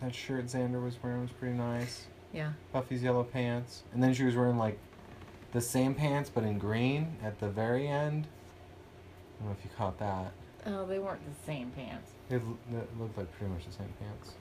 that 0.00 0.14
shirt 0.14 0.46
Xander 0.46 0.82
was 0.82 0.96
wearing 1.02 1.22
was 1.22 1.30
pretty 1.32 1.56
nice. 1.56 2.06
Yeah 2.32 2.52
Buffy's 2.72 3.02
yellow 3.02 3.24
pants, 3.24 3.82
and 3.92 4.02
then 4.02 4.12
she 4.14 4.24
was 4.24 4.34
wearing 4.36 4.58
like 4.58 4.78
the 5.52 5.60
same 5.60 5.94
pants 5.94 6.30
but 6.32 6.44
in 6.44 6.58
green 6.58 7.16
at 7.22 7.38
the 7.40 7.48
very 7.48 7.86
end. 7.88 8.26
I 8.26 9.38
don't 9.42 9.48
know 9.50 9.56
if 9.58 9.64
you 9.64 9.70
caught 9.76 9.98
that. 9.98 10.32
oh 10.66 10.86
they 10.86 10.98
weren't 10.98 11.20
the 11.24 11.46
same 11.46 11.70
pants 11.70 12.10
It, 12.30 12.42
l- 12.42 12.78
it 12.78 12.88
looked 12.98 13.16
like 13.18 13.30
pretty 13.38 13.52
much 13.52 13.64
the 13.66 13.72
same 13.72 13.92
pants. 14.00 14.32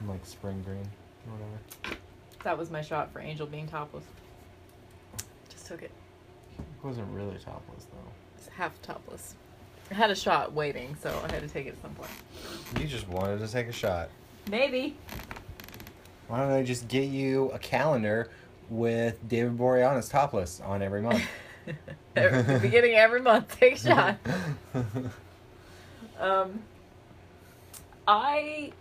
In, 0.00 0.08
like 0.08 0.24
spring 0.26 0.62
green 0.66 0.86
or 1.26 1.32
whatever. 1.38 1.98
that 2.44 2.58
was 2.58 2.70
my 2.70 2.82
shot 2.82 3.12
for 3.12 3.20
angel 3.20 3.46
being 3.46 3.66
topless 3.68 4.04
just 5.48 5.66
took 5.66 5.82
it 5.82 5.90
It 6.58 6.64
wasn't 6.86 7.08
really 7.12 7.38
topless 7.38 7.84
though. 7.84 8.10
It's 8.36 8.48
half 8.48 8.80
topless. 8.82 9.34
I 9.90 9.94
had 9.94 10.10
a 10.10 10.14
shot 10.14 10.52
waiting, 10.52 10.96
so 11.00 11.10
I 11.28 11.32
had 11.32 11.42
to 11.42 11.48
take 11.48 11.66
it 11.66 11.70
at 11.74 11.82
some 11.82 11.94
point. 11.94 12.10
You 12.80 12.86
just 12.86 13.06
wanted 13.08 13.38
to 13.40 13.48
take 13.48 13.68
a 13.68 13.72
shot. 13.72 14.08
Maybe. 14.50 14.96
Why 16.32 16.38
don't 16.38 16.52
I 16.52 16.62
just 16.62 16.88
get 16.88 17.10
you 17.10 17.50
a 17.50 17.58
calendar 17.58 18.30
with 18.70 19.18
David 19.28 19.58
Boreanaz 19.58 20.10
topless 20.10 20.62
on 20.64 20.80
every 20.80 21.02
month? 21.02 21.22
Beginning 22.14 22.94
every 22.94 23.20
month, 23.20 23.54
take 23.60 23.74
a 23.74 23.78
shot. 23.78 24.16
Um, 26.18 26.60
I, 28.06 28.72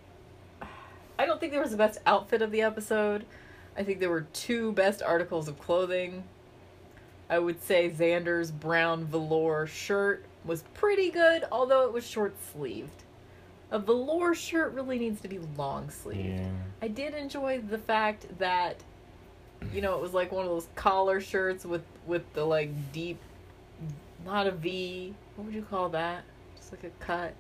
I 1.17 1.25
don't 1.25 1.39
think 1.39 1.51
there 1.51 1.61
was 1.61 1.71
the 1.71 1.77
best 1.77 1.97
outfit 2.05 2.43
of 2.43 2.51
the 2.51 2.61
episode. 2.61 3.25
I 3.75 3.83
think 3.83 3.99
there 3.99 4.11
were 4.11 4.27
two 4.31 4.73
best 4.73 5.01
articles 5.01 5.47
of 5.47 5.59
clothing. 5.59 6.23
I 7.29 7.39
would 7.39 7.61
say 7.63 7.89
Xander's 7.89 8.51
brown 8.51 9.05
velour 9.05 9.65
shirt 9.65 10.23
was 10.45 10.63
pretty 10.75 11.09
good, 11.09 11.45
although 11.51 11.87
it 11.87 11.91
was 11.91 12.05
short 12.05 12.35
sleeved. 12.53 13.03
A 13.71 13.79
velour 13.79 14.33
shirt 14.35 14.73
really 14.73 14.99
needs 14.99 15.21
to 15.21 15.27
be 15.27 15.39
long 15.57 15.89
sleeved. 15.89 16.27
yeah. 16.39 16.49
I 16.81 16.87
did 16.89 17.13
enjoy 17.13 17.59
the 17.61 17.77
fact 17.77 18.25
that 18.39 18.77
you 19.73 19.81
know 19.81 19.95
it 19.95 20.01
was 20.01 20.13
like 20.13 20.31
one 20.31 20.43
of 20.43 20.49
those 20.51 20.67
collar 20.75 21.21
shirts 21.21 21.65
with 21.65 21.83
with 22.07 22.23
the 22.33 22.43
like 22.43 22.69
deep 22.91 23.19
not 24.25 24.47
a 24.47 24.51
V 24.51 25.13
what 25.35 25.45
would 25.45 25.53
you 25.55 25.61
call 25.61 25.89
that 25.89 26.23
just 26.57 26.71
like 26.71 26.83
a 26.83 26.89
cut 27.03 27.33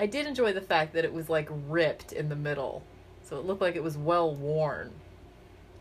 I 0.00 0.06
did 0.06 0.26
enjoy 0.26 0.52
the 0.54 0.60
fact 0.62 0.94
that 0.94 1.04
it 1.04 1.12
was 1.12 1.28
like 1.28 1.48
ripped 1.68 2.12
in 2.12 2.28
the 2.30 2.36
middle 2.36 2.82
so 3.22 3.38
it 3.38 3.44
looked 3.44 3.60
like 3.60 3.76
it 3.76 3.82
was 3.82 3.98
well 3.98 4.34
worn 4.34 4.90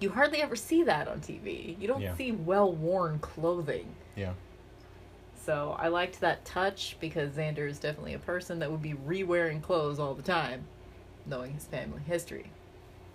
you 0.01 0.09
hardly 0.09 0.41
ever 0.41 0.55
see 0.57 0.83
that 0.83 1.07
on 1.07 1.21
TV 1.21 1.79
you 1.79 1.87
don't 1.87 2.01
Yeah. 2.01 2.15
see 2.17 2.33
well 2.33 2.71
worn 2.71 3.19
clothing 3.19 3.87
Yeah. 4.15 4.33
So 5.47 5.77
I 5.79 5.87
liked 5.87 6.19
that 6.19 6.43
touch 6.43 6.97
because 6.99 7.31
Xander 7.31 7.69
is 7.69 7.79
definitely 7.79 8.15
a 8.15 8.19
person 8.19 8.59
that 8.59 8.69
would 8.69 8.81
be 8.81 8.95
re-wearing 8.95 9.61
clothes 9.61 9.97
all 9.97 10.13
the 10.13 10.21
time 10.21 10.65
knowing 11.25 11.53
his 11.53 11.63
family 11.65 12.01
history 12.05 12.51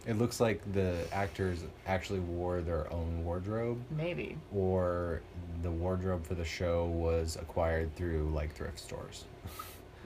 It 0.06 0.16
looks 0.16 0.40
like 0.40 0.60
the 0.72 0.96
actors 1.12 1.62
actually 1.86 2.20
wore 2.20 2.62
their 2.62 2.90
own 2.90 3.22
wardrobe, 3.22 3.78
maybe 3.90 4.38
or 4.54 5.20
the 5.62 5.70
wardrobe 5.70 6.26
for 6.26 6.34
the 6.34 6.44
show 6.44 6.86
was 6.86 7.36
acquired 7.36 7.94
through 7.96 8.30
like 8.34 8.52
thrift 8.54 8.80
stores. 8.80 9.24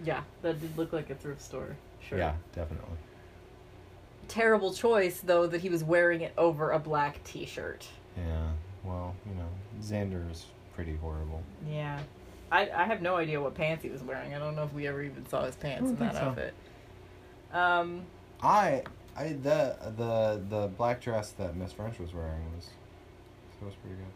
Yeah, 0.05 0.23
that 0.43 0.61
did 0.61 0.77
look 0.77 0.93
like 0.93 1.09
a 1.09 1.15
thrift 1.15 1.41
store. 1.41 1.75
Sure. 2.07 2.19
Yeah, 2.19 2.35
definitely. 2.55 2.99
Terrible 4.29 4.75
choice 4.75 5.21
though 5.21 5.47
that 5.47 5.62
he 5.62 5.71
was 5.71 5.83
wearing 5.83 6.21
it 6.21 6.35
over 6.37 6.73
a 6.73 6.79
black 6.79 7.25
T-shirt. 7.25 7.87
Yeah. 8.15 8.51
Well, 8.85 9.15
you 9.27 9.35
know, 9.35 9.49
Xander's 9.81 10.45
pretty 10.75 10.97
horrible. 10.97 11.43
Yeah. 11.67 11.99
I 12.50 12.68
I 12.70 12.85
have 12.85 13.02
no 13.02 13.16
idea 13.16 13.40
what 13.40 13.54
pants 13.54 13.82
he 13.82 13.90
was 13.90 14.02
wearing. 14.02 14.35
I 14.35 14.38
don't 14.38 14.56
know 14.56 14.64
if 14.64 14.72
we 14.72 14.87
ever 14.87 15.02
even 15.02 15.26
saw 15.28 15.44
his 15.44 15.56
pants 15.56 15.90
in 15.90 15.96
that 15.96 16.14
so. 16.14 16.20
outfit. 16.20 16.54
Um, 17.52 18.02
I, 18.42 18.82
I 19.16 19.28
the 19.28 19.76
the 19.96 20.42
the 20.48 20.68
black 20.76 21.00
dress 21.00 21.30
that 21.32 21.56
Miss 21.56 21.72
French 21.72 21.98
was 21.98 22.12
wearing 22.12 22.42
was, 22.54 22.68
that 23.61 23.66
was 23.66 23.74
pretty 23.76 23.96
good. 23.96 24.06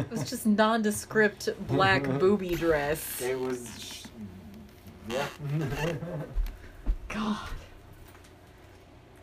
it 0.00 0.10
was 0.10 0.28
just 0.28 0.44
nondescript 0.44 1.48
black 1.68 2.02
booby 2.18 2.54
dress. 2.54 3.22
It 3.22 3.38
was. 3.38 4.06
Yeah. 5.08 5.26
God. 7.08 7.38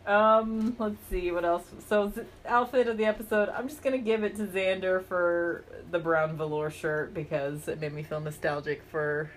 Um, 0.06 0.74
let's 0.78 0.96
see 1.10 1.30
what 1.30 1.44
else. 1.44 1.62
So, 1.88 2.10
Z- 2.14 2.22
outfit 2.46 2.88
of 2.88 2.96
the 2.98 3.04
episode. 3.04 3.48
I'm 3.50 3.68
just 3.68 3.82
gonna 3.82 3.98
give 3.98 4.24
it 4.24 4.34
to 4.36 4.46
Xander 4.46 5.04
for 5.04 5.64
the 5.90 5.98
brown 6.00 6.36
velour 6.36 6.70
shirt 6.70 7.14
because 7.14 7.68
it 7.68 7.80
made 7.80 7.92
me 7.92 8.02
feel 8.02 8.20
nostalgic 8.20 8.82
for 8.90 9.30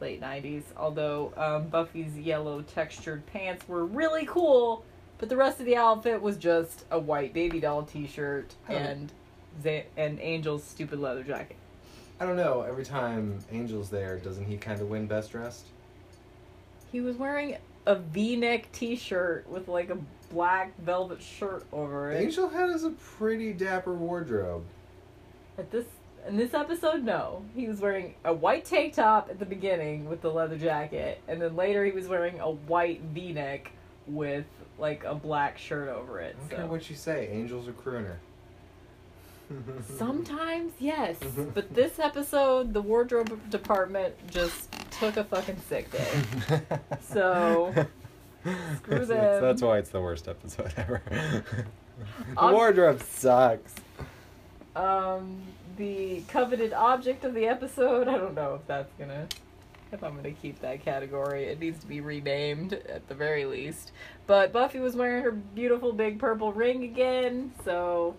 late 0.00 0.20
'90s. 0.20 0.62
Although 0.76 1.32
um, 1.36 1.68
Buffy's 1.68 2.16
yellow 2.16 2.62
textured 2.62 3.26
pants 3.26 3.66
were 3.66 3.84
really 3.84 4.24
cool, 4.26 4.84
but 5.18 5.28
the 5.28 5.36
rest 5.36 5.58
of 5.58 5.66
the 5.66 5.76
outfit 5.76 6.22
was 6.22 6.36
just 6.36 6.84
a 6.92 6.98
white 6.98 7.34
baby 7.34 7.58
doll 7.58 7.82
T-shirt 7.82 8.54
Oh. 8.68 8.74
and 8.74 9.12
Z- 9.64 9.84
and 9.96 10.20
Angel's 10.20 10.62
stupid 10.62 11.00
leather 11.00 11.24
jacket. 11.24 11.56
I 12.20 12.26
don't 12.26 12.36
know. 12.36 12.62
Every 12.62 12.84
time 12.84 13.40
Angel's 13.50 13.90
there, 13.90 14.18
doesn't 14.18 14.44
he 14.44 14.56
kind 14.58 14.80
of 14.80 14.88
win 14.88 15.06
best 15.08 15.32
dressed? 15.32 15.66
He 16.92 17.00
was 17.00 17.16
wearing 17.16 17.56
a 17.88 17.94
V-neck 17.96 18.70
T-shirt 18.72 19.48
with 19.48 19.66
like 19.66 19.88
a 19.90 19.96
black 20.30 20.78
velvet 20.80 21.22
shirt 21.22 21.64
over 21.72 22.12
it. 22.12 22.20
Angel 22.22 22.48
has 22.50 22.84
a 22.84 22.90
pretty 22.90 23.52
dapper 23.54 23.94
wardrobe. 23.94 24.62
At 25.56 25.70
this 25.70 25.86
in 26.28 26.36
this 26.36 26.52
episode, 26.52 27.02
no, 27.02 27.42
he 27.56 27.66
was 27.66 27.80
wearing 27.80 28.14
a 28.26 28.34
white 28.34 28.66
tank 28.66 28.92
top 28.92 29.30
at 29.30 29.38
the 29.38 29.46
beginning 29.46 30.08
with 30.10 30.20
the 30.20 30.30
leather 30.30 30.58
jacket, 30.58 31.22
and 31.26 31.40
then 31.40 31.56
later 31.56 31.84
he 31.86 31.90
was 31.92 32.06
wearing 32.06 32.38
a 32.40 32.50
white 32.50 33.00
V-neck 33.14 33.70
with 34.06 34.44
like 34.78 35.04
a 35.04 35.14
black 35.14 35.56
shirt 35.56 35.88
over 35.88 36.20
it. 36.20 36.36
I 36.36 36.40
don't 36.40 36.50
So. 36.50 36.56
care 36.56 36.66
what 36.66 36.90
you 36.90 36.96
say. 36.96 37.28
Angel's 37.32 37.68
a 37.68 37.72
crooner. 37.72 38.16
Sometimes, 39.96 40.72
yes, 40.78 41.16
but 41.54 41.72
this 41.74 41.98
episode, 41.98 42.72
the 42.74 42.82
wardrobe 42.82 43.38
department 43.50 44.14
just 44.30 44.70
took 44.92 45.16
a 45.16 45.24
fucking 45.24 45.56
sick 45.68 45.90
day. 45.90 46.60
So, 47.00 47.72
screw 48.76 48.98
That's- 48.98 49.08
them. 49.08 49.42
That's 49.42 49.62
why 49.62 49.78
it's 49.78 49.90
the 49.90 50.00
worst 50.00 50.28
episode 50.28 50.72
ever. 50.76 51.02
the 51.10 51.64
On- 52.36 52.52
wardrobe 52.52 53.02
sucks. 53.02 53.74
Um, 54.76 55.40
the 55.76 56.22
coveted 56.28 56.72
object 56.72 57.24
of 57.24 57.34
the 57.34 57.46
episode. 57.46 58.06
I 58.08 58.18
don't 58.18 58.34
know 58.34 58.54
if 58.54 58.66
that's 58.66 58.92
gonna, 58.98 59.26
if 59.92 60.04
I'm 60.04 60.14
gonna 60.16 60.30
keep 60.32 60.60
that 60.60 60.84
category. 60.84 61.44
It 61.44 61.58
needs 61.58 61.80
to 61.80 61.86
be 61.86 62.00
renamed 62.00 62.74
at 62.74 63.08
the 63.08 63.14
very 63.14 63.44
least. 63.46 63.92
But 64.26 64.52
Buffy 64.52 64.78
was 64.78 64.94
wearing 64.94 65.22
her 65.24 65.32
beautiful 65.32 65.92
big 65.92 66.18
purple 66.18 66.52
ring 66.52 66.84
again, 66.84 67.52
so 67.64 68.14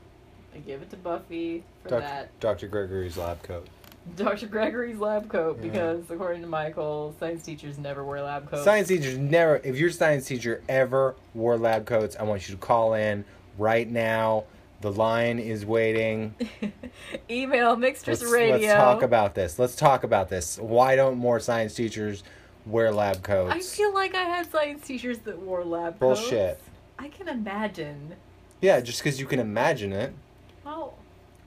I 0.53 0.57
give 0.59 0.81
it 0.81 0.89
to 0.91 0.97
Buffy 0.97 1.63
for 1.83 1.89
Doc- 1.89 2.01
that. 2.01 2.39
Dr. 2.39 2.67
Gregory's 2.67 3.17
lab 3.17 3.41
coat. 3.43 3.67
Dr. 4.15 4.47
Gregory's 4.47 4.97
lab 4.97 5.29
coat 5.29 5.57
Yeah. 5.62 5.69
because 5.69 6.09
according 6.09 6.41
to 6.41 6.47
Michael, 6.47 7.13
science 7.19 7.43
teachers 7.43 7.77
never 7.77 8.03
wear 8.03 8.21
lab 8.23 8.49
coats. 8.49 8.63
Science 8.63 8.88
teachers 8.88 9.17
never. 9.17 9.62
If 9.63 9.77
your 9.77 9.91
science 9.91 10.25
teacher 10.25 10.62
ever 10.67 11.15
wore 11.33 11.57
lab 11.57 11.85
coats, 11.85 12.15
I 12.19 12.23
want 12.23 12.47
you 12.49 12.55
to 12.55 12.59
call 12.62 12.93
in 12.95 13.25
right 13.57 13.89
now. 13.89 14.45
The 14.81 14.91
line 14.91 15.39
is 15.39 15.65
waiting. 15.65 16.33
Email 17.29 17.75
Mixters 17.75 18.07
Let's, 18.21 18.31
Radio. 18.31 18.55
let's 18.67 18.73
talk 18.73 19.01
about 19.03 19.35
this. 19.35 19.59
Let's 19.59 19.75
talk 19.75 20.03
about 20.03 20.29
this. 20.29 20.57
Why 20.57 20.95
don't 20.95 21.17
more 21.17 21.39
science 21.39 21.75
teachers 21.75 22.23
wear 22.65 22.91
lab 22.91 23.21
coats? 23.21 23.53
I 23.53 23.59
feel 23.59 23.93
like 23.93 24.15
I 24.15 24.23
had 24.23 24.49
science 24.51 24.88
teachers 24.88 25.19
that 25.19 25.38
wore 25.39 25.63
lab 25.65 25.99
Bullshit. 25.99 26.21
coats. 26.21 26.31
Bullshit. 26.31 26.59
I 26.97 27.07
can 27.09 27.27
imagine. 27.27 28.15
yeah, 28.62 28.79
just 28.79 29.03
because 29.03 29.19
you 29.19 29.25
can 29.25 29.39
imagine 29.39 29.91
it. 29.93 30.13
Well, 30.69 30.93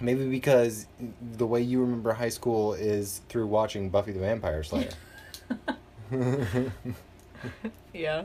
Maybe 0.01 0.29
because 0.29 0.87
the 1.37 1.47
way 1.47 1.63
you 1.63 1.81
remember 1.81 2.13
high 2.13 2.29
school 2.29 2.75
is 2.75 3.21
through 3.29 3.47
watching 3.47 3.89
Buffy 3.89 4.11
the 4.11 4.19
Vampire 4.19 4.65
Slayer. 4.65 4.91
Yeah. 7.93 8.25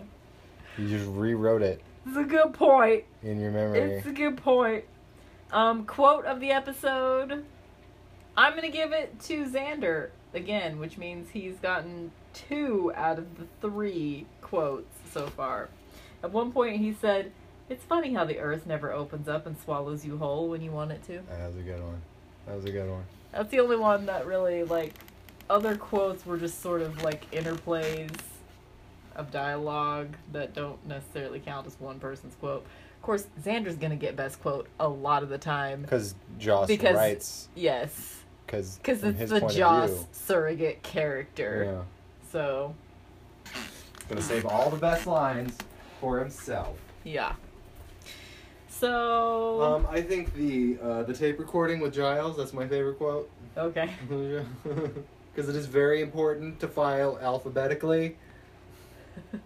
You 0.78 0.88
just 0.90 1.10
rewrote 1.10 1.62
it 1.64 1.82
It's 2.06 2.18
a 2.18 2.24
good 2.24 2.54
point. 2.54 3.04
in 3.24 3.40
your 3.40 3.52
memory. 3.52 3.80
It's 3.80 4.08
a 4.08 4.12
good 4.12 4.38
point. 4.38 4.86
Um, 5.52 5.86
quote 5.86 6.26
of 6.26 6.40
the 6.40 6.52
episode. 6.52 7.46
I'm 8.36 8.56
gonna 8.56 8.70
give 8.70 8.92
it 8.92 9.20
to 9.22 9.46
Xander 9.46 10.10
again, 10.34 10.80
which 10.80 10.98
means 10.98 11.30
he's 11.32 11.56
gotten 11.58 12.12
two 12.34 12.92
out 12.96 13.18
of 13.18 13.38
the 13.38 13.46
three 13.62 14.26
quotes 14.42 14.96
so 15.12 15.28
far. 15.28 15.70
At 16.24 16.32
one 16.32 16.52
point, 16.52 16.78
he 16.78 16.94
said, 16.94 17.32
"It's 17.70 17.84
funny 17.84 18.14
how 18.14 18.26
the 18.26 18.40
Earth 18.40 18.66
never 18.66 18.92
opens 18.92 19.28
up 19.28 19.46
and 19.46 19.58
swallows 19.60 20.06
you 20.06 20.18
whole 20.18 20.48
when 20.50 20.62
you 20.62 20.72
want 20.72 20.92
it 20.92 21.04
to." 21.08 21.20
That 21.30 21.48
was 21.48 21.58
a 21.58 21.62
good 21.64 21.82
one. 21.82 22.02
That 22.46 22.56
was 22.56 22.66
a 22.66 22.72
good 22.72 22.90
one. 22.90 23.04
That's 23.32 23.50
the 23.50 23.60
only 23.60 23.76
one 23.78 24.06
that 24.06 24.26
really 24.26 24.64
like. 24.64 24.94
Other 25.50 25.76
quotes 25.78 26.26
were 26.26 26.38
just 26.38 26.62
sort 26.62 26.82
of 26.82 27.02
like 27.04 27.30
interplays 27.32 28.12
of 29.16 29.32
dialogue 29.32 30.10
that 30.32 30.54
don't 30.54 30.86
necessarily 30.88 31.40
count 31.40 31.66
as 31.68 31.80
one 31.80 32.00
person's 32.00 32.36
quote. 32.36 32.66
Of 32.98 33.02
course, 33.02 33.26
Xander's 33.42 33.76
gonna 33.78 33.96
get 33.96 34.16
best 34.16 34.42
quote 34.42 34.68
a 34.80 34.88
lot 34.88 35.24
of 35.24 35.30
the 35.30 35.38
time. 35.38 35.82
Because 35.84 36.16
Joss 36.38 36.68
Because- 36.68 36.96
writes. 36.96 37.48
Yes, 37.56 38.24
Because 38.46 38.78
because 38.78 39.04
it's 39.04 39.32
the 39.32 39.40
Joss 39.48 40.06
surrogate 40.12 40.84
character. 40.84 41.64
Yeah. 41.66 41.84
So 42.32 42.76
Gonna 44.10 44.22
save 44.22 44.46
all 44.46 44.70
the 44.70 44.78
best 44.78 45.06
lines 45.08 45.58
for 46.00 46.20
himself. 46.20 46.78
yeah. 47.04 47.34
So 48.80 49.62
Um, 49.62 49.88
I 49.90 50.02
think 50.02 50.34
the 50.36 50.78
uh, 50.82 51.04
the 51.04 51.14
tape 51.14 51.40
recording 51.40 51.80
with 51.80 51.94
Giles. 51.94 52.38
That's 52.38 52.54
my 52.54 52.68
favorite 52.68 52.98
quote. 52.98 53.30
okay. 53.58 53.90
Because 55.34 55.50
it 55.50 55.56
is 55.56 55.68
very 55.68 56.02
important 56.02 56.60
to 56.62 56.68
file 56.68 57.20
alphabetically. 57.22 58.18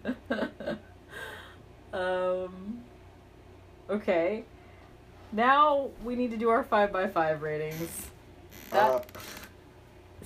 um. 1.92 2.78
Okay. 3.90 4.44
Now 5.32 5.90
we 6.02 6.14
need 6.16 6.30
to 6.30 6.38
do 6.38 6.48
our 6.48 6.64
five 6.64 6.92
by 6.92 7.08
five 7.08 7.42
ratings. 7.42 8.06
That 8.70 8.90
Uh, 8.90 9.00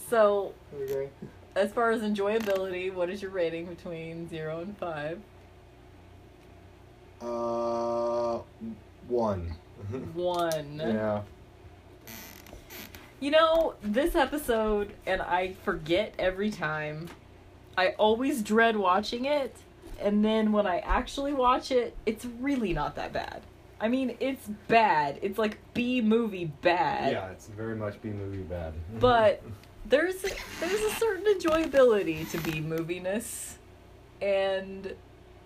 so 0.08 0.52
okay. 0.72 1.08
as 1.56 1.72
far 1.72 1.90
as 1.90 2.02
enjoyability, 2.02 2.92
what 2.94 3.10
is 3.10 3.20
your 3.22 3.32
rating 3.32 3.66
between 3.66 4.28
zero 4.28 4.60
and 4.60 4.78
five? 4.78 5.20
Uh, 7.20 8.38
one. 9.08 9.54
One. 10.14 10.78
yeah. 10.78 11.22
You 13.20 13.30
know, 13.30 13.74
this 13.82 14.14
episode, 14.14 14.92
and 15.06 15.22
I 15.22 15.54
forget 15.64 16.14
every 16.18 16.50
time. 16.50 17.08
I 17.78 17.88
always 17.98 18.42
dread 18.42 18.76
watching 18.76 19.26
it, 19.26 19.54
and 20.00 20.24
then 20.24 20.52
when 20.52 20.66
I 20.66 20.78
actually 20.78 21.32
watch 21.32 21.70
it, 21.70 21.94
it's 22.06 22.24
really 22.24 22.72
not 22.72 22.96
that 22.96 23.12
bad. 23.12 23.42
I 23.80 23.88
mean, 23.88 24.16
it's 24.20 24.46
bad. 24.68 25.18
It's 25.20 25.38
like 25.38 25.58
B 25.74 26.00
movie 26.00 26.46
bad. 26.62 27.12
Yeah, 27.12 27.28
it's 27.28 27.48
very 27.48 27.76
much 27.76 28.00
B 28.00 28.08
movie 28.08 28.42
bad. 28.42 28.72
But 28.98 29.42
there's 29.84 30.22
there's 30.60 30.80
a 30.80 30.90
certain 30.92 31.26
enjoyability 31.26 32.28
to 32.30 32.38
B 32.38 32.60
moviness, 32.60 33.56
and 34.22 34.94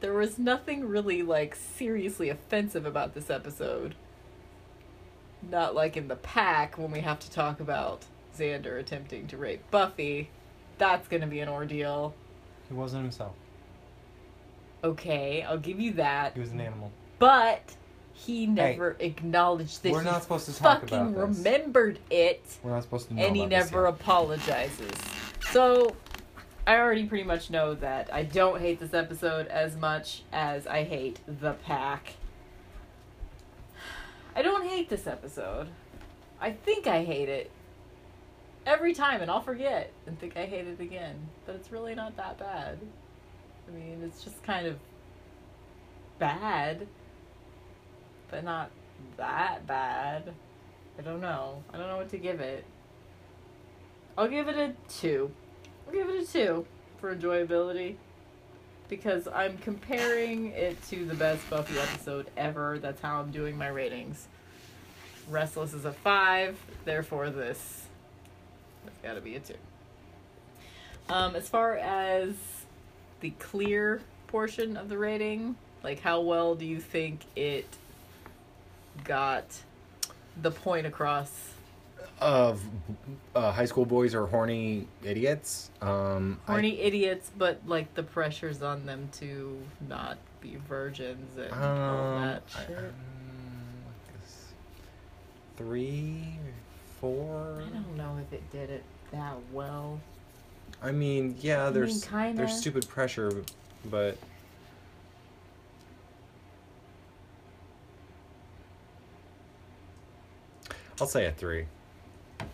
there 0.00 0.12
was 0.14 0.38
nothing 0.38 0.88
really 0.88 1.22
like 1.22 1.54
seriously 1.54 2.28
offensive 2.28 2.86
about 2.86 3.14
this 3.14 3.30
episode. 3.30 3.94
Not 5.50 5.74
like 5.74 5.96
in 5.96 6.08
the 6.08 6.16
pack 6.16 6.76
when 6.78 6.90
we 6.90 7.00
have 7.00 7.18
to 7.20 7.30
talk 7.30 7.60
about 7.60 8.04
Xander 8.36 8.78
attempting 8.78 9.26
to 9.28 9.36
rape 9.36 9.62
Buffy. 9.70 10.30
That's 10.78 11.08
gonna 11.08 11.26
be 11.26 11.40
an 11.40 11.48
ordeal. 11.48 12.14
He 12.68 12.74
wasn't 12.74 13.02
himself. 13.02 13.32
Okay, 14.82 15.42
I'll 15.42 15.58
give 15.58 15.78
you 15.80 15.92
that. 15.94 16.34
He 16.34 16.40
was 16.40 16.52
an 16.52 16.60
animal. 16.60 16.90
But 17.18 17.74
he 18.14 18.46
never 18.46 18.96
acknowledged 18.98 19.82
that 19.82 19.92
We're 19.92 20.02
not 20.02 20.22
supposed 20.22 20.46
to 20.46 20.56
talk 20.58 20.82
fucking 20.82 20.98
about 20.98 21.28
this. 21.28 21.38
remembered 21.38 21.98
it. 22.10 22.42
We're 22.62 22.72
not 22.72 22.82
supposed 22.82 23.08
to 23.08 23.14
know 23.14 23.22
it. 23.22 23.26
and 23.26 23.36
he 23.36 23.42
this 23.46 23.50
never 23.50 23.86
apologizes. 23.86 24.90
So, 25.52 25.94
I 26.66 26.76
already 26.76 27.06
pretty 27.06 27.24
much 27.24 27.50
know 27.50 27.74
that 27.74 28.12
I 28.12 28.22
don't 28.22 28.60
hate 28.60 28.80
this 28.80 28.94
episode 28.94 29.46
as 29.48 29.76
much 29.76 30.22
as 30.32 30.66
I 30.66 30.84
hate 30.84 31.18
the 31.26 31.54
pack. 31.54 32.14
I 34.36 34.42
don't 34.42 34.66
hate 34.66 34.88
this 34.88 35.06
episode. 35.06 35.68
I 36.40 36.52
think 36.52 36.86
I 36.86 37.04
hate 37.04 37.28
it 37.28 37.50
every 38.64 38.94
time, 38.94 39.20
and 39.20 39.30
I'll 39.30 39.40
forget 39.40 39.92
and 40.06 40.18
think 40.18 40.36
I 40.36 40.46
hate 40.46 40.66
it 40.66 40.80
again. 40.80 41.16
But 41.46 41.56
it's 41.56 41.72
really 41.72 41.94
not 41.94 42.16
that 42.16 42.38
bad. 42.38 42.78
I 43.68 43.76
mean, 43.76 44.02
it's 44.04 44.22
just 44.22 44.42
kind 44.42 44.66
of 44.66 44.78
bad, 46.18 46.86
but 48.30 48.44
not 48.44 48.70
that 49.16 49.66
bad. 49.66 50.32
I 50.98 51.02
don't 51.02 51.20
know. 51.20 51.62
I 51.72 51.78
don't 51.78 51.88
know 51.88 51.96
what 51.96 52.10
to 52.10 52.18
give 52.18 52.40
it. 52.40 52.64
I'll 54.16 54.28
give 54.28 54.48
it 54.48 54.56
a 54.56 54.74
two. 54.88 55.30
I'll 55.90 55.96
give 55.96 56.08
it 56.08 56.22
a 56.22 56.32
two 56.32 56.66
for 57.00 57.14
enjoyability. 57.14 57.96
Because 58.88 59.26
I'm 59.26 59.58
comparing 59.58 60.52
it 60.52 60.80
to 60.90 61.04
the 61.04 61.14
best 61.14 61.48
Buffy 61.50 61.78
episode 61.80 62.28
ever. 62.36 62.78
That's 62.78 63.00
how 63.00 63.20
I'm 63.20 63.32
doing 63.32 63.58
my 63.58 63.66
ratings. 63.66 64.28
Restless 65.28 65.74
is 65.74 65.84
a 65.84 65.92
five, 65.92 66.56
therefore 66.84 67.30
this 67.30 67.86
has 68.84 68.94
gotta 69.02 69.20
be 69.20 69.34
a 69.34 69.40
two. 69.40 69.54
Um, 71.08 71.34
as 71.34 71.48
far 71.48 71.76
as 71.76 72.34
the 73.20 73.30
clear 73.40 74.00
portion 74.28 74.76
of 74.76 74.88
the 74.88 74.98
rating, 74.98 75.56
like 75.82 76.00
how 76.00 76.20
well 76.20 76.54
do 76.54 76.66
you 76.66 76.78
think 76.78 77.22
it 77.34 77.66
got 79.02 79.44
the 80.40 80.52
point 80.52 80.86
across 80.86 81.50
Of 82.20 82.60
uh, 83.34 83.50
high 83.52 83.64
school 83.64 83.86
boys 83.86 84.14
are 84.14 84.26
horny 84.26 84.86
idiots. 85.02 85.70
Um, 85.80 86.38
I- 86.46 86.52
horny 86.52 86.78
idiots, 86.80 87.30
but 87.38 87.60
like 87.66 87.94
the 87.94 88.02
pressures 88.02 88.62
on 88.62 88.84
them 88.84 89.08
to 89.20 89.58
not 89.88 90.18
be 90.42 90.56
virgins 90.68 91.36
and 91.38 91.50
all 91.52 91.58
Um, 92.16 92.22
that 92.22 92.42
I- 92.56 92.66
shit. 92.66 92.78
um, 92.78 92.92
this- 94.20 94.52
three, 95.56 96.38
four. 97.00 97.62
I 97.66 97.70
don't 97.70 97.96
know 97.96 98.18
if 98.18 98.32
it 98.34 98.50
did 98.52 98.68
it 98.68 98.84
that 99.12 99.36
well. 99.52 99.98
I 100.82 100.92
mean, 100.92 101.36
yeah, 101.40 101.66
I 101.68 101.70
there's 101.70 102.10
mean, 102.12 102.36
there's 102.36 102.58
stupid 102.58 102.86
pressure, 102.88 103.44
but 103.86 104.18
I'll 111.00 111.06
say 111.06 111.26
a 111.26 111.32
three. 111.32 111.66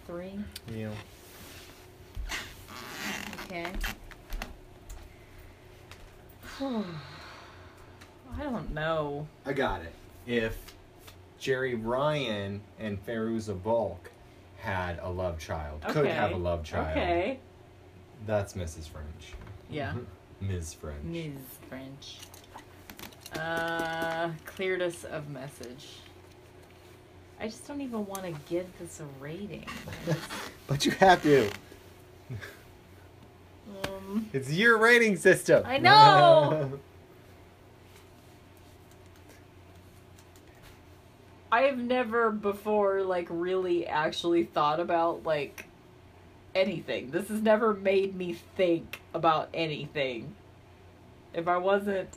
Three. 0.06 0.38
Yeah. 0.74 0.90
Okay. 3.44 3.66
I 6.60 8.42
don't 8.42 8.72
know. 8.74 9.26
I 9.44 9.52
got 9.52 9.82
it. 9.82 9.92
If 10.26 10.56
Jeri 11.40 11.78
Ryan 11.80 12.60
and 12.78 13.04
Fairuza 13.06 13.60
Balk 13.62 14.10
had 14.58 14.98
a 15.02 15.08
love 15.10 15.38
child, 15.38 15.82
could 15.88 16.06
have 16.06 16.32
a 16.32 16.36
love 16.36 16.64
child, 16.64 16.88
Okay. 16.96 17.38
that's 18.26 18.54
Mrs. 18.54 18.88
French. 18.88 19.34
Yeah. 19.70 19.92
Ms. 20.40 20.74
French. 20.74 21.02
Ms. 21.04 21.32
French. 21.68 22.18
Uh, 23.38 24.30
cleared 24.44 24.82
us 24.82 25.04
of 25.04 25.28
message. 25.28 25.86
I 27.40 27.46
just 27.48 27.66
don't 27.68 27.80
even 27.80 28.06
want 28.06 28.22
to 28.24 28.32
give 28.48 28.66
this 28.78 29.00
a 29.00 29.04
rating. 29.22 29.66
But 30.68 30.84
you 30.84 30.90
have 30.92 31.22
to. 31.22 31.48
um, 33.86 34.28
It's 34.32 34.50
your 34.52 34.78
rating 34.78 35.16
system. 35.16 35.62
I 35.64 35.78
know! 35.78 36.80
I've 41.52 41.78
never 41.78 42.32
before 42.32 43.02
like 43.02 43.28
really 43.30 43.86
actually 43.86 44.42
thought 44.44 44.80
about 44.80 45.22
like 45.24 45.66
anything. 46.54 47.12
This 47.12 47.28
has 47.28 47.40
never 47.40 47.72
made 47.74 48.16
me 48.16 48.32
think 48.56 49.00
about 49.14 49.48
anything. 49.54 50.34
If 51.32 51.46
I 51.46 51.58
wasn't 51.58 52.08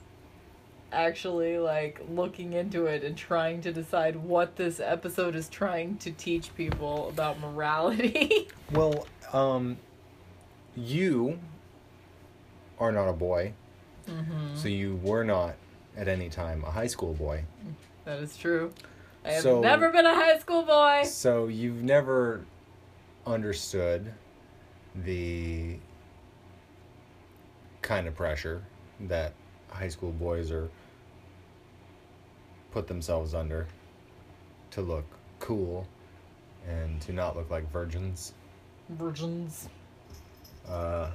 actually 0.91 1.57
like 1.57 2.01
looking 2.09 2.53
into 2.53 2.85
it 2.85 3.03
and 3.03 3.15
trying 3.17 3.61
to 3.61 3.71
decide 3.71 4.15
what 4.15 4.55
this 4.55 4.79
episode 4.79 5.35
is 5.35 5.47
trying 5.49 5.97
to 5.97 6.11
teach 6.11 6.53
people 6.55 7.09
about 7.09 7.39
morality. 7.39 8.47
Well, 8.71 9.07
um, 9.33 9.77
you 10.75 11.39
are 12.77 12.91
not 12.91 13.07
a 13.07 13.13
boy, 13.13 13.53
mm-hmm. 14.07 14.55
so 14.55 14.67
you 14.67 14.99
were 15.01 15.23
not 15.23 15.55
at 15.97 16.07
any 16.07 16.29
time 16.29 16.63
a 16.63 16.69
high 16.69 16.85
school 16.85 17.15
boy. 17.15 17.45
That 18.05 18.19
is 18.19 18.37
true. 18.37 18.71
I 19.25 19.31
have 19.31 19.41
So- 19.41 19.61
never 19.61 19.89
been 19.89 20.05
a 20.05 20.13
high 20.13 20.37
school 20.37 20.61
boy. 20.61 21.01
So 21.05 21.47
you've 21.47 21.81
never 21.81 22.45
understood 23.25 24.13
the 24.95 25.77
kind 27.81 28.07
of 28.07 28.15
pressure 28.15 28.61
that 28.99 29.33
high 29.69 29.89
school 29.89 30.11
boys 30.11 30.51
are 30.51 30.69
put 32.71 32.87
themselves 32.87 33.33
under 33.33 33.67
to 34.71 34.81
look 34.81 35.05
cool 35.39 35.87
and 36.67 37.01
to 37.01 37.13
not 37.13 37.35
look 37.35 37.49
like 37.49 37.69
virgins. 37.71 38.33
Virgins. 38.89 39.69
Uh, 40.67 41.09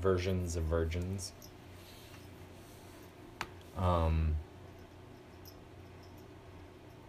versions 0.00 0.56
of 0.56 0.64
virgins. 0.64 1.32
Um. 3.76 4.34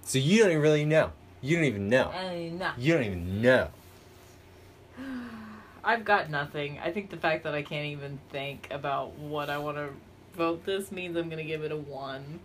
So 0.04 0.20
you 0.20 0.40
don't 0.40 0.52
even 0.52 0.62
really 0.62 0.86
know. 0.86 1.12
You 1.42 1.56
don't 1.56 1.66
even 1.66 1.90
know. 1.90 2.10
I 2.10 2.50
know. 2.50 2.72
You 2.78 2.94
don't 2.94 3.04
even 3.04 3.42
know. 3.42 3.70
I've 5.84 6.06
got 6.06 6.30
nothing. 6.30 6.80
I 6.80 6.92
think 6.92 7.10
the 7.10 7.18
fact 7.18 7.44
that 7.46 7.56
I 7.56 7.64
can't 7.64 7.88
even 7.88 8.20
think 8.30 8.68
about 8.70 9.14
what 9.18 9.50
I 9.50 9.58
want 9.58 9.78
to 9.78 9.90
vote 10.36 10.66
this 10.66 10.92
means 10.92 11.18
I'm 11.18 11.30
going 11.30 11.38
to 11.38 11.44
give 11.44 11.64
it 11.64 11.72
a 11.72 11.78
1. 11.78 12.40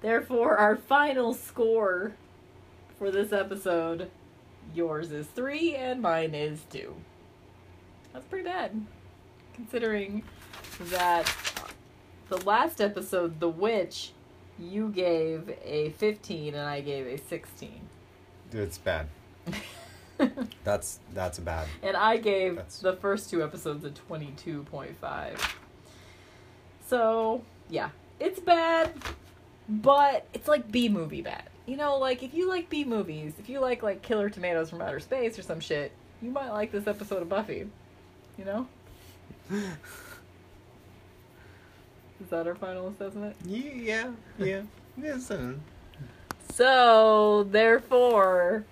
Therefore, 0.00 0.56
our 0.56 0.76
final 0.76 1.34
score 1.34 2.12
for 2.98 3.10
this 3.10 3.32
episode 3.32 4.10
yours 4.74 5.10
is 5.12 5.26
3 5.26 5.74
and 5.74 6.00
mine 6.00 6.34
is 6.34 6.64
2. 6.70 6.94
That's 8.12 8.26
pretty 8.26 8.44
bad. 8.44 8.86
Considering 9.54 10.22
that 10.84 11.30
the 12.28 12.38
last 12.38 12.80
episode, 12.80 13.40
The 13.40 13.48
Witch, 13.48 14.12
you 14.58 14.88
gave 14.88 15.50
a 15.64 15.90
15 15.90 16.54
and 16.54 16.66
I 16.68 16.80
gave 16.80 17.06
a 17.06 17.18
16. 17.18 17.80
It's 18.52 18.78
bad. 18.78 19.06
That's 20.64 20.98
that's 21.14 21.38
bad. 21.38 21.66
And 21.82 21.96
I 21.96 22.18
gave 22.18 22.56
That's- 22.56 22.80
the 22.80 22.92
first 22.94 23.30
two 23.30 23.42
episodes 23.42 23.84
a 23.86 23.90
22.5. 23.90 25.54
So, 26.86 27.42
yeah. 27.70 27.88
It's 28.18 28.38
bad, 28.38 28.92
but 29.70 30.26
it's 30.34 30.48
like 30.48 30.70
B 30.70 30.88
movie 30.88 31.22
bad. 31.22 31.44
You 31.66 31.76
know, 31.76 31.98
like 31.98 32.24
if 32.24 32.34
you 32.34 32.48
like 32.48 32.68
B 32.68 32.84
movies, 32.84 33.34
if 33.38 33.48
you 33.48 33.60
like 33.60 33.82
like 33.82 34.02
Killer 34.02 34.28
Tomatoes 34.28 34.68
from 34.68 34.82
Outer 34.82 35.00
Space 35.00 35.38
or 35.38 35.42
some 35.42 35.60
shit, 35.60 35.92
you 36.20 36.30
might 36.30 36.50
like 36.50 36.72
this 36.72 36.88
episode 36.88 37.22
of 37.22 37.28
Buffy. 37.28 37.68
You 38.36 38.44
know? 38.44 38.66
Is 39.50 39.60
that 42.30 42.46
our 42.46 42.54
final 42.54 42.88
assessment? 42.88 43.36
Yeah, 43.44 44.10
yeah, 44.38 44.62
yeah 45.00 45.18
uh, 45.30 45.52
So, 46.52 47.46
therefore. 47.50 48.64